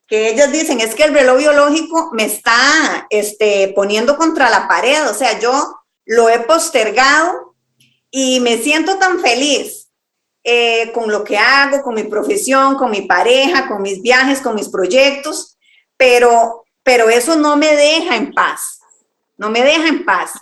[0.07, 5.09] que ellas dicen, es que el reloj biológico me está este, poniendo contra la pared,
[5.09, 7.55] o sea, yo lo he postergado
[8.11, 9.91] y me siento tan feliz
[10.45, 14.55] eh, con lo que hago, con mi profesión, con mi pareja, con mis viajes, con
[14.55, 15.59] mis proyectos,
[15.99, 18.81] pero, pero eso no me deja en paz,
[19.37, 20.33] no me deja en paz.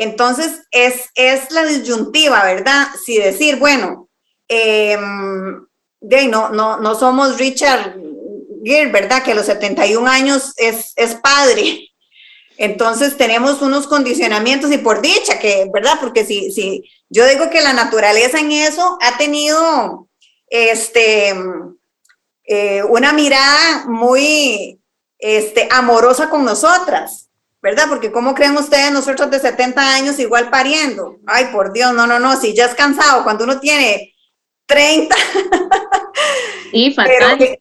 [0.00, 2.86] Entonces es, es la disyuntiva, ¿verdad?
[3.04, 4.08] Si decir, bueno,
[4.46, 5.66] em,
[6.30, 7.96] no, no, no somos Richard
[8.62, 9.24] Gere, ¿verdad?
[9.24, 11.88] Que a los 71 años es, es padre,
[12.58, 15.98] entonces tenemos unos condicionamientos y por dicha que, ¿verdad?
[16.00, 20.08] Porque si, si yo digo que la naturaleza en eso ha tenido
[20.48, 21.34] este,
[22.44, 24.80] eh, una mirada muy
[25.18, 27.27] este, amorosa con nosotras,
[27.60, 27.86] ¿verdad?
[27.88, 31.18] Porque ¿cómo creen ustedes nosotros de 70 años igual pariendo?
[31.26, 34.14] Ay, por Dios, no, no, no, si ya es cansado, cuando uno tiene
[34.66, 35.16] 30.
[36.72, 37.58] Y fatal.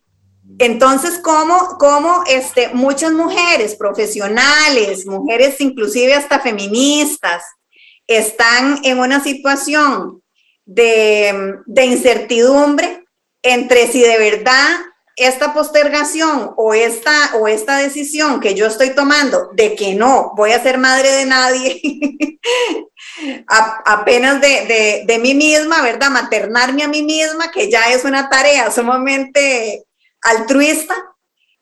[0.60, 7.44] Entonces, ¿cómo, cómo este, muchas mujeres profesionales, mujeres inclusive hasta feministas,
[8.08, 10.24] están en una situación
[10.66, 13.06] de, de incertidumbre
[13.44, 14.78] entre si de verdad
[15.18, 20.52] esta postergación o esta, o esta decisión que yo estoy tomando de que no voy
[20.52, 21.82] a ser madre de nadie,
[23.48, 26.12] apenas de, de, de, mí misma, ¿verdad?
[26.12, 29.86] Maternarme a mí misma, que ya es una tarea sumamente
[30.22, 30.96] altruista,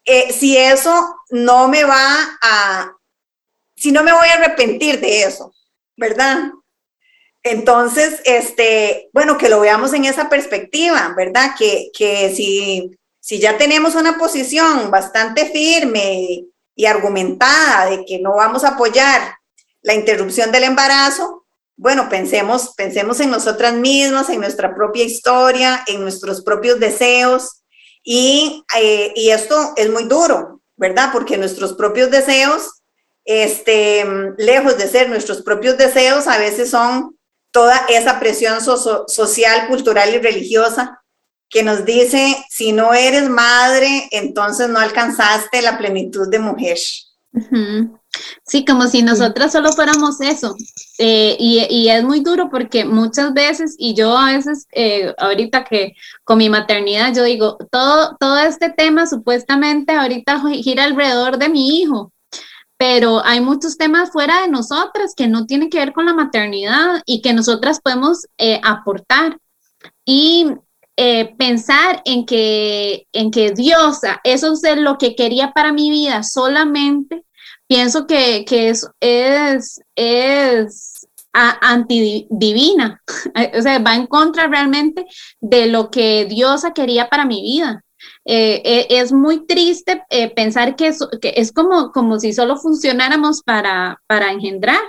[0.03, 2.91] eh, si eso no me va a,
[3.77, 5.53] si no me voy a arrepentir de eso,
[5.95, 6.51] ¿verdad?
[7.41, 11.51] Entonces, este, bueno, que lo veamos en esa perspectiva, ¿verdad?
[11.57, 12.91] Que, que si,
[13.25, 16.45] si ya tenemos una posición bastante firme
[16.75, 19.35] y argumentada de que no vamos a apoyar
[19.81, 21.43] la interrupción del embarazo,
[21.75, 27.63] bueno, pensemos, pensemos en nosotras mismas, en nuestra propia historia, en nuestros propios deseos,
[28.03, 31.09] y, eh, y esto es muy duro, ¿verdad?
[31.11, 32.83] Porque nuestros propios deseos,
[33.23, 34.05] este,
[34.37, 37.17] lejos de ser nuestros propios deseos, a veces son
[37.49, 41.01] toda esa presión social, cultural y religiosa
[41.49, 46.77] que nos dice, si no eres madre, entonces no alcanzaste la plenitud de mujer.
[48.47, 50.55] Sí, como si nosotras solo fuéramos eso.
[50.97, 55.95] Eh, y, es muy duro porque muchas veces, y yo a veces, eh, ahorita que
[56.23, 61.79] con mi maternidad, yo digo, todo, todo este tema supuestamente ahorita gira alrededor de mi
[61.79, 62.13] hijo,
[62.77, 67.01] pero hay muchos temas fuera de nosotras que no tienen que ver con la maternidad
[67.05, 69.37] y que nosotras podemos eh, aportar.
[70.05, 70.47] Y
[71.37, 77.25] pensar en que, en que Dios, eso es lo que quería para mi vida solamente,
[77.67, 83.01] pienso que, es, es, es antidivina,
[83.57, 85.05] o sea, va en contra realmente
[85.39, 87.81] de lo que Dios quería para mi vida.
[88.23, 92.57] Eh, eh, es muy triste eh, pensar que es, que es como, como si solo
[92.57, 94.81] funcionáramos para, para engendrar,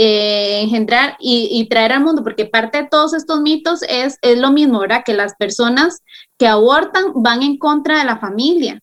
[0.00, 4.78] engendrar y, traer al mundo, porque parte de todos estos mitos es, es lo mismo,
[4.78, 5.02] ¿verdad?
[5.04, 6.02] Que las personas
[6.38, 8.80] que abortan van en contra de la familia.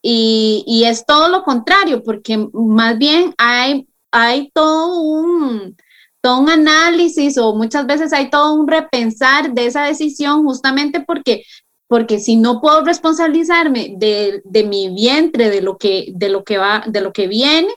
[0.00, 5.76] Y, y, es todo lo contrario, porque más bien hay, hay todo un,
[6.20, 11.42] todo un análisis o muchas veces hay todo un repensar de esa decisión justamente porque
[11.88, 16.58] porque si no puedo responsabilizarme de, de, mi vientre, de lo que, de lo que
[16.58, 17.74] va, de lo que viene,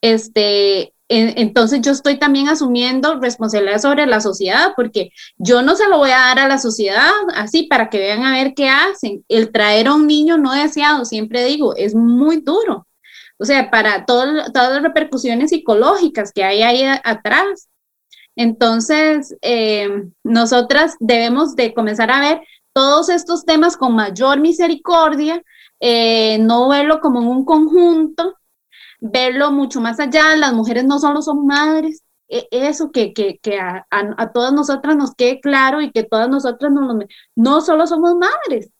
[0.00, 5.98] este, entonces yo estoy también asumiendo responsabilidad sobre la sociedad, porque yo no se lo
[5.98, 9.24] voy a dar a la sociedad así para que vean a ver qué hacen.
[9.28, 12.86] El traer a un niño no deseado, siempre digo, es muy duro.
[13.38, 17.68] O sea, para todas las repercusiones psicológicas que hay ahí atrás.
[18.36, 22.40] Entonces, eh, nosotras debemos de comenzar a ver
[22.72, 25.42] todos estos temas con mayor misericordia,
[25.80, 28.36] eh, no verlo como en un conjunto,
[29.02, 30.36] verlo mucho más allá.
[30.36, 34.96] Las mujeres no solo son madres, e, eso que, que, que a, a, todas nosotras
[34.96, 36.98] nos quede claro y que todas nosotras no,
[37.36, 38.70] no solo somos madres,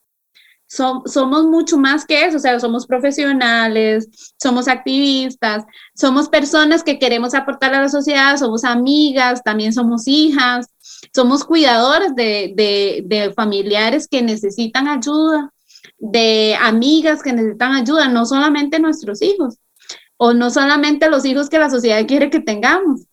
[0.66, 4.08] somos mucho más que eso, o sea, somos profesionales,
[4.40, 10.66] somos activistas, somos personas que queremos aportar a la sociedad, somos amigas, también somos hijas,
[11.14, 15.52] somos cuidadoras de, de, de familiares que necesitan ayuda,
[15.98, 19.58] de amigas que necesitan ayuda, no solamente nuestros hijos,
[20.24, 23.08] o no solamente los hijos que la sociedad quiere que tengamos.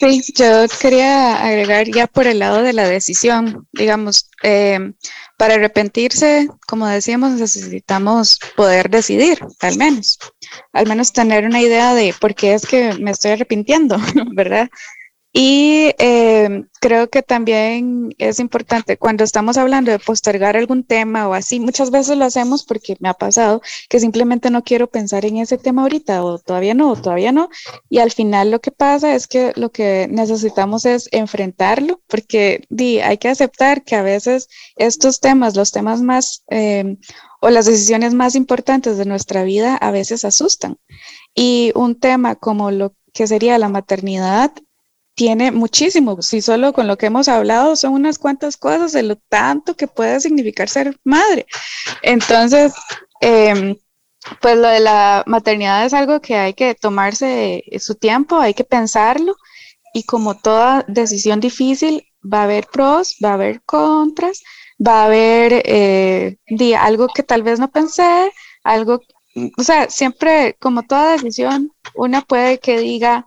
[0.00, 4.94] Sí, yo quería agregar ya por el lado de la decisión, digamos, eh,
[5.36, 10.18] para arrepentirse, como decíamos, necesitamos poder decidir, al menos,
[10.72, 13.98] al menos tener una idea de por qué es que me estoy arrepintiendo,
[14.34, 14.70] ¿verdad?
[15.32, 21.34] Y eh, creo que también es importante cuando estamos hablando de postergar algún tema o
[21.34, 23.60] así, muchas veces lo hacemos porque me ha pasado
[23.90, 27.50] que simplemente no quiero pensar en ese tema ahorita o todavía no, o todavía no.
[27.90, 33.00] Y al final lo que pasa es que lo que necesitamos es enfrentarlo porque di,
[33.00, 36.96] hay que aceptar que a veces estos temas, los temas más eh,
[37.40, 40.78] o las decisiones más importantes de nuestra vida a veces asustan.
[41.34, 44.52] Y un tema como lo que sería la maternidad
[45.18, 46.22] tiene muchísimo.
[46.22, 49.88] Si solo con lo que hemos hablado son unas cuantas cosas de lo tanto que
[49.88, 51.44] puede significar ser madre.
[52.02, 52.72] Entonces,
[53.20, 53.76] em,
[54.40, 58.62] pues lo de la maternidad es algo que hay que tomarse su tiempo, hay que
[58.62, 59.34] pensarlo
[59.92, 64.42] y como toda decisión difícil, va a haber pros, va a haber contras,
[64.78, 66.36] va a haber eh,
[66.78, 68.30] algo que tal vez no pensé,
[68.62, 69.00] algo,
[69.56, 73.26] o sea, siempre como toda decisión, una puede que diga,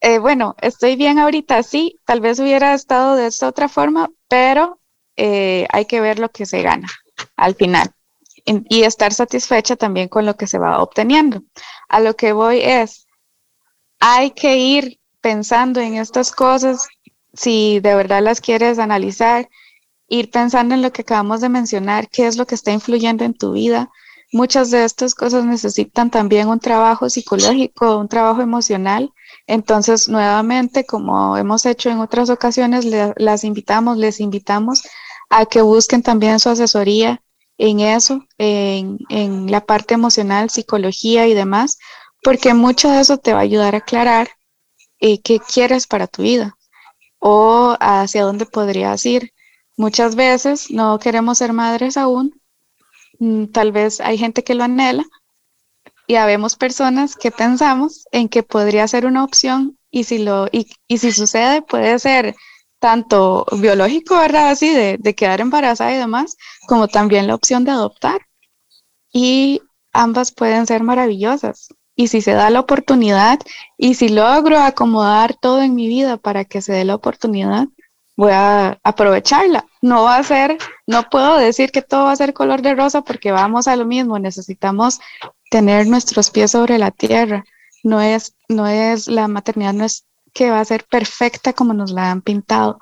[0.00, 4.80] eh, bueno, estoy bien ahorita, sí, tal vez hubiera estado de esta otra forma, pero
[5.16, 6.88] eh, hay que ver lo que se gana
[7.36, 7.92] al final
[8.46, 11.42] y estar satisfecha también con lo que se va obteniendo.
[11.88, 13.06] A lo que voy es,
[13.98, 16.88] hay que ir pensando en estas cosas,
[17.34, 19.50] si de verdad las quieres analizar,
[20.08, 23.34] ir pensando en lo que acabamos de mencionar, qué es lo que está influyendo en
[23.34, 23.90] tu vida.
[24.32, 29.12] Muchas de estas cosas necesitan también un trabajo psicológico, un trabajo emocional
[29.50, 32.84] entonces, nuevamente, como hemos hecho en otras ocasiones,
[33.16, 34.84] las invitamos, les invitamos
[35.28, 37.20] a que busquen también su asesoría
[37.58, 41.78] en eso, en, la parte emocional, psicología y demás,
[42.22, 44.28] porque mucho de eso te va a ayudar a aclarar
[45.00, 46.56] eh, qué quieres para tu vida
[47.18, 49.32] o hacia dónde podrías ir.
[49.76, 52.40] Muchas veces no queremos ser madres aún,
[53.18, 55.04] mm, tal vez hay gente que lo anhela,
[56.10, 60.66] y habemos personas que pensamos en que podría ser una opción y si, lo, y,
[60.88, 62.34] si sucede puede ser
[62.80, 64.50] tanto biológico, ¿verdad?
[64.50, 68.22] Así de, de quedar embarazada y demás, como también la opción de adoptar.
[69.12, 69.62] Y
[69.92, 71.68] ambas pueden ser maravillosas.
[71.94, 73.38] Y si se da la oportunidad
[73.78, 77.68] y si logro acomodar todo en mi vida para que se dé la oportunidad,
[78.16, 79.64] voy a aprovecharla.
[79.80, 80.58] No va a ser,
[80.88, 83.86] no puedo decir que todo va a ser color de rosa porque vamos a lo
[83.86, 84.18] mismo.
[84.18, 84.98] Necesitamos
[85.50, 87.44] tener nuestros pies sobre la tierra.
[87.82, 91.90] No es, no es, la maternidad no es que va a ser perfecta como nos
[91.90, 92.78] la han pintado.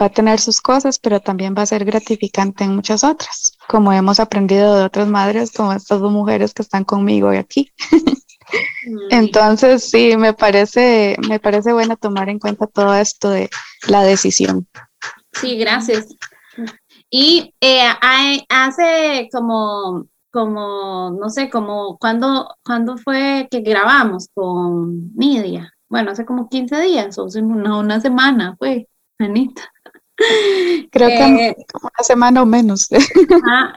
[0.00, 3.92] Va a tener sus cosas, pero también va a ser gratificante en muchas otras, como
[3.92, 7.70] hemos aprendido de otras madres, como estas dos mujeres que están conmigo hoy aquí.
[9.10, 13.50] Entonces, sí, me parece, me parece bueno tomar en cuenta todo esto de
[13.86, 14.66] la decisión.
[15.32, 16.06] Sí, gracias.
[17.10, 17.82] Y eh,
[18.48, 25.72] hace como como, no sé, como cuando, cuando fue que grabamos con Media.
[25.88, 28.88] Bueno, hace como 15 días o una, una semana fue,
[29.18, 29.62] Anita.
[30.90, 32.88] Creo que eh, como una semana o menos.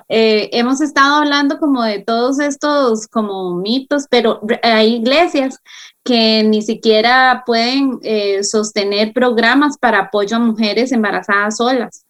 [0.09, 5.59] Eh, hemos estado hablando como de todos estos como mitos, pero hay iglesias
[6.03, 12.05] que ni siquiera pueden eh, sostener programas para apoyo a mujeres embarazadas solas.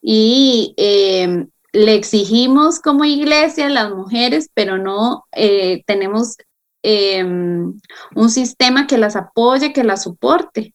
[0.00, 0.74] Y
[1.74, 6.36] le exigimos como iglesia a las mujeres, pero no eh, tenemos
[6.82, 7.74] em,
[8.14, 10.72] un sistema que las apoye, que las soporte,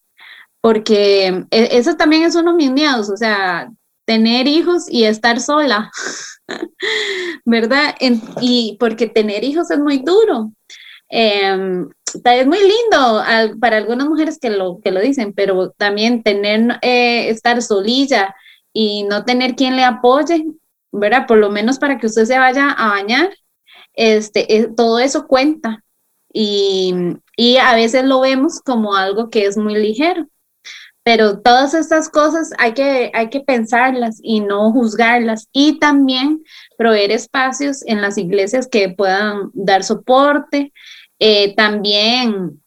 [0.62, 3.72] porque e, eso también es uno de mis miedos, o sea,
[4.06, 5.90] tener hijos y estar sola,
[7.46, 7.96] ¿verdad?
[8.42, 10.52] y porque tener hijos es muy duro.
[11.10, 13.24] Em, es muy lindo
[13.62, 18.36] para algunas mujeres que lo, que lo dicen, pero también tener, eh, estar solilla
[18.74, 20.44] y no tener quien le apoye,
[20.92, 21.28] ¿verdad?
[21.28, 23.30] Por lo menos para que usted se vaya a bañar,
[23.94, 25.84] este, eh, todo eso cuenta.
[26.32, 26.94] Y,
[27.36, 30.28] y a veces lo vemos como algo que es muy ligero.
[31.04, 35.48] Pero todas estas cosas hay que, hay que pensarlas y no juzgarlas.
[35.52, 36.44] Y también
[36.78, 40.72] proveer espacios en las iglesias que puedan dar soporte.
[41.18, 42.62] Eh, también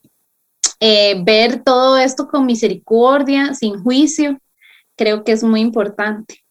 [0.80, 4.38] eh, ver todo esto con misericordia, sin juicio.
[4.96, 6.41] Creo que es muy importante.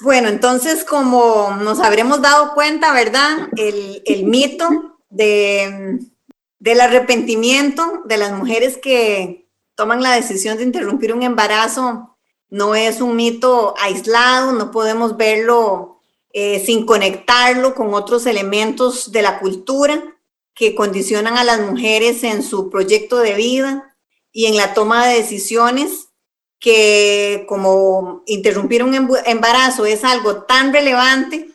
[0.00, 3.48] Bueno, entonces, como nos habremos dado cuenta, ¿verdad?
[3.56, 5.98] El, mito de,
[6.58, 12.16] del arrepentimiento de las mujeres que toman la decisión de interrumpir un embarazo
[12.52, 16.00] no es un mito aislado, no podemos verlo
[16.34, 20.02] eh, sin conectarlo con otros elementos de la cultura
[20.54, 23.96] que condicionan a las mujeres en su proyecto de vida
[24.32, 26.08] y en la toma de decisiones
[26.62, 28.94] que como interrumpir un
[29.26, 31.48] embarazo es algo tan relevante,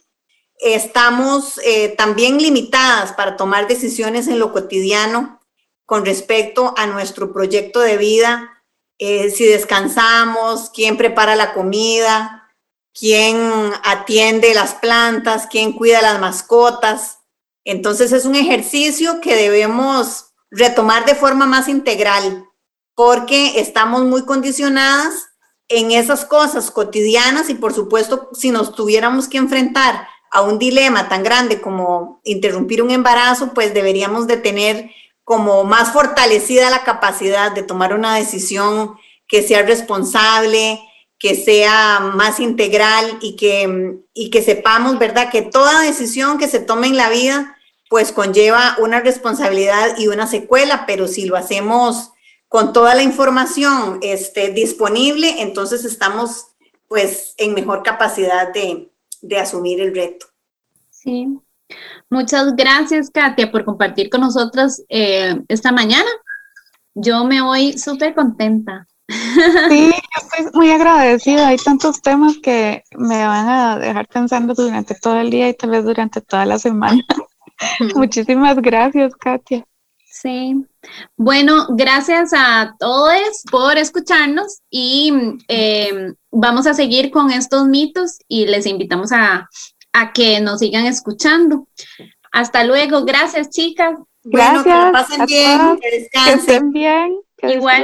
[0.59, 5.39] estamos eh, también limitadas para tomar decisiones en lo cotidiano
[5.85, 8.61] con respecto a nuestro proyecto de vida,
[8.99, 12.49] eh, si descansamos, quién prepara la comida,
[12.93, 17.19] quién atiende las plantas, quién cuida las mascotas.
[17.63, 22.46] Entonces es un ejercicio que debemos retomar de forma más integral
[22.97, 25.29] porque estamos muy condicionadas
[25.67, 31.07] en esas cosas cotidianas y por supuesto si nos tuviéramos que enfrentar a un dilema
[31.07, 34.89] tan grande como interrumpir un embarazo, pues deberíamos de tener
[35.23, 38.95] como más fortalecida la capacidad de tomar una decisión
[39.27, 40.81] que sea responsable,
[41.19, 46.61] que sea más integral y que, y que sepamos, ¿verdad?, que toda decisión que se
[46.61, 47.57] tome en la vida,
[47.91, 52.13] pues conlleva una responsabilidad y una secuela, pero si lo hacemos
[52.47, 56.47] con toda la información este, disponible, entonces estamos
[56.87, 58.89] pues en mejor capacidad de,
[59.37, 60.27] asumir el reto.
[60.89, 61.27] Sí.
[62.09, 66.09] Muchas gracias, Katia, por compartir con nosotros eh, esta mañana.
[66.95, 68.87] Yo me voy súper contenta.
[69.69, 71.47] Sí, yo estoy muy agradecida.
[71.47, 75.71] Hay tantos temas que me van a dejar pensando durante todo el día y tal
[75.71, 77.01] vez durante toda la semana.
[77.95, 79.65] Muchísimas gracias, Katia.
[80.21, 80.55] Sí.
[81.15, 85.13] Bueno, gracias a todos por escucharnos y
[85.47, 89.47] eh, vamos a seguir con estos mitos y les invitamos a,
[90.13, 91.67] que nos sigan escuchando.
[92.31, 93.03] Hasta luego.
[93.05, 93.95] Gracias, chicas.
[94.23, 94.63] Gracias.
[94.63, 96.35] Bueno, que pasen bien, que descansen.
[96.35, 97.19] Que estén bien.
[97.43, 97.83] Igual.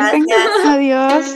[0.65, 1.35] Adiós.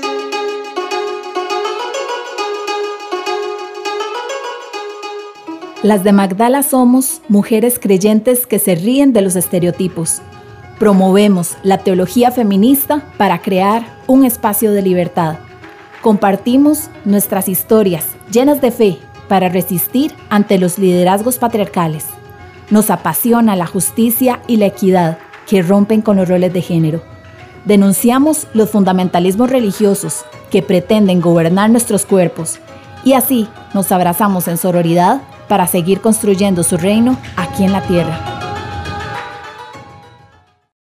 [5.84, 10.22] Las de Magdala somos mujeres creyentes que se ríen de los estereotipos
[10.80, 15.38] Promovemos la teología feminista para crear un espacio de libertad.
[16.02, 22.06] Compartimos nuestras historias llenas de fe para resistir ante los liderazgos patriarcales.
[22.70, 25.18] Nos apasiona la justicia y la equidad
[25.48, 27.02] que rompen con los roles de género.
[27.66, 32.60] Denunciamos los fundamentalismos religiosos que pretenden gobernar nuestros cuerpos
[33.04, 38.37] y así nos abrazamos en sororidad para seguir construyendo su reino aquí en la tierra.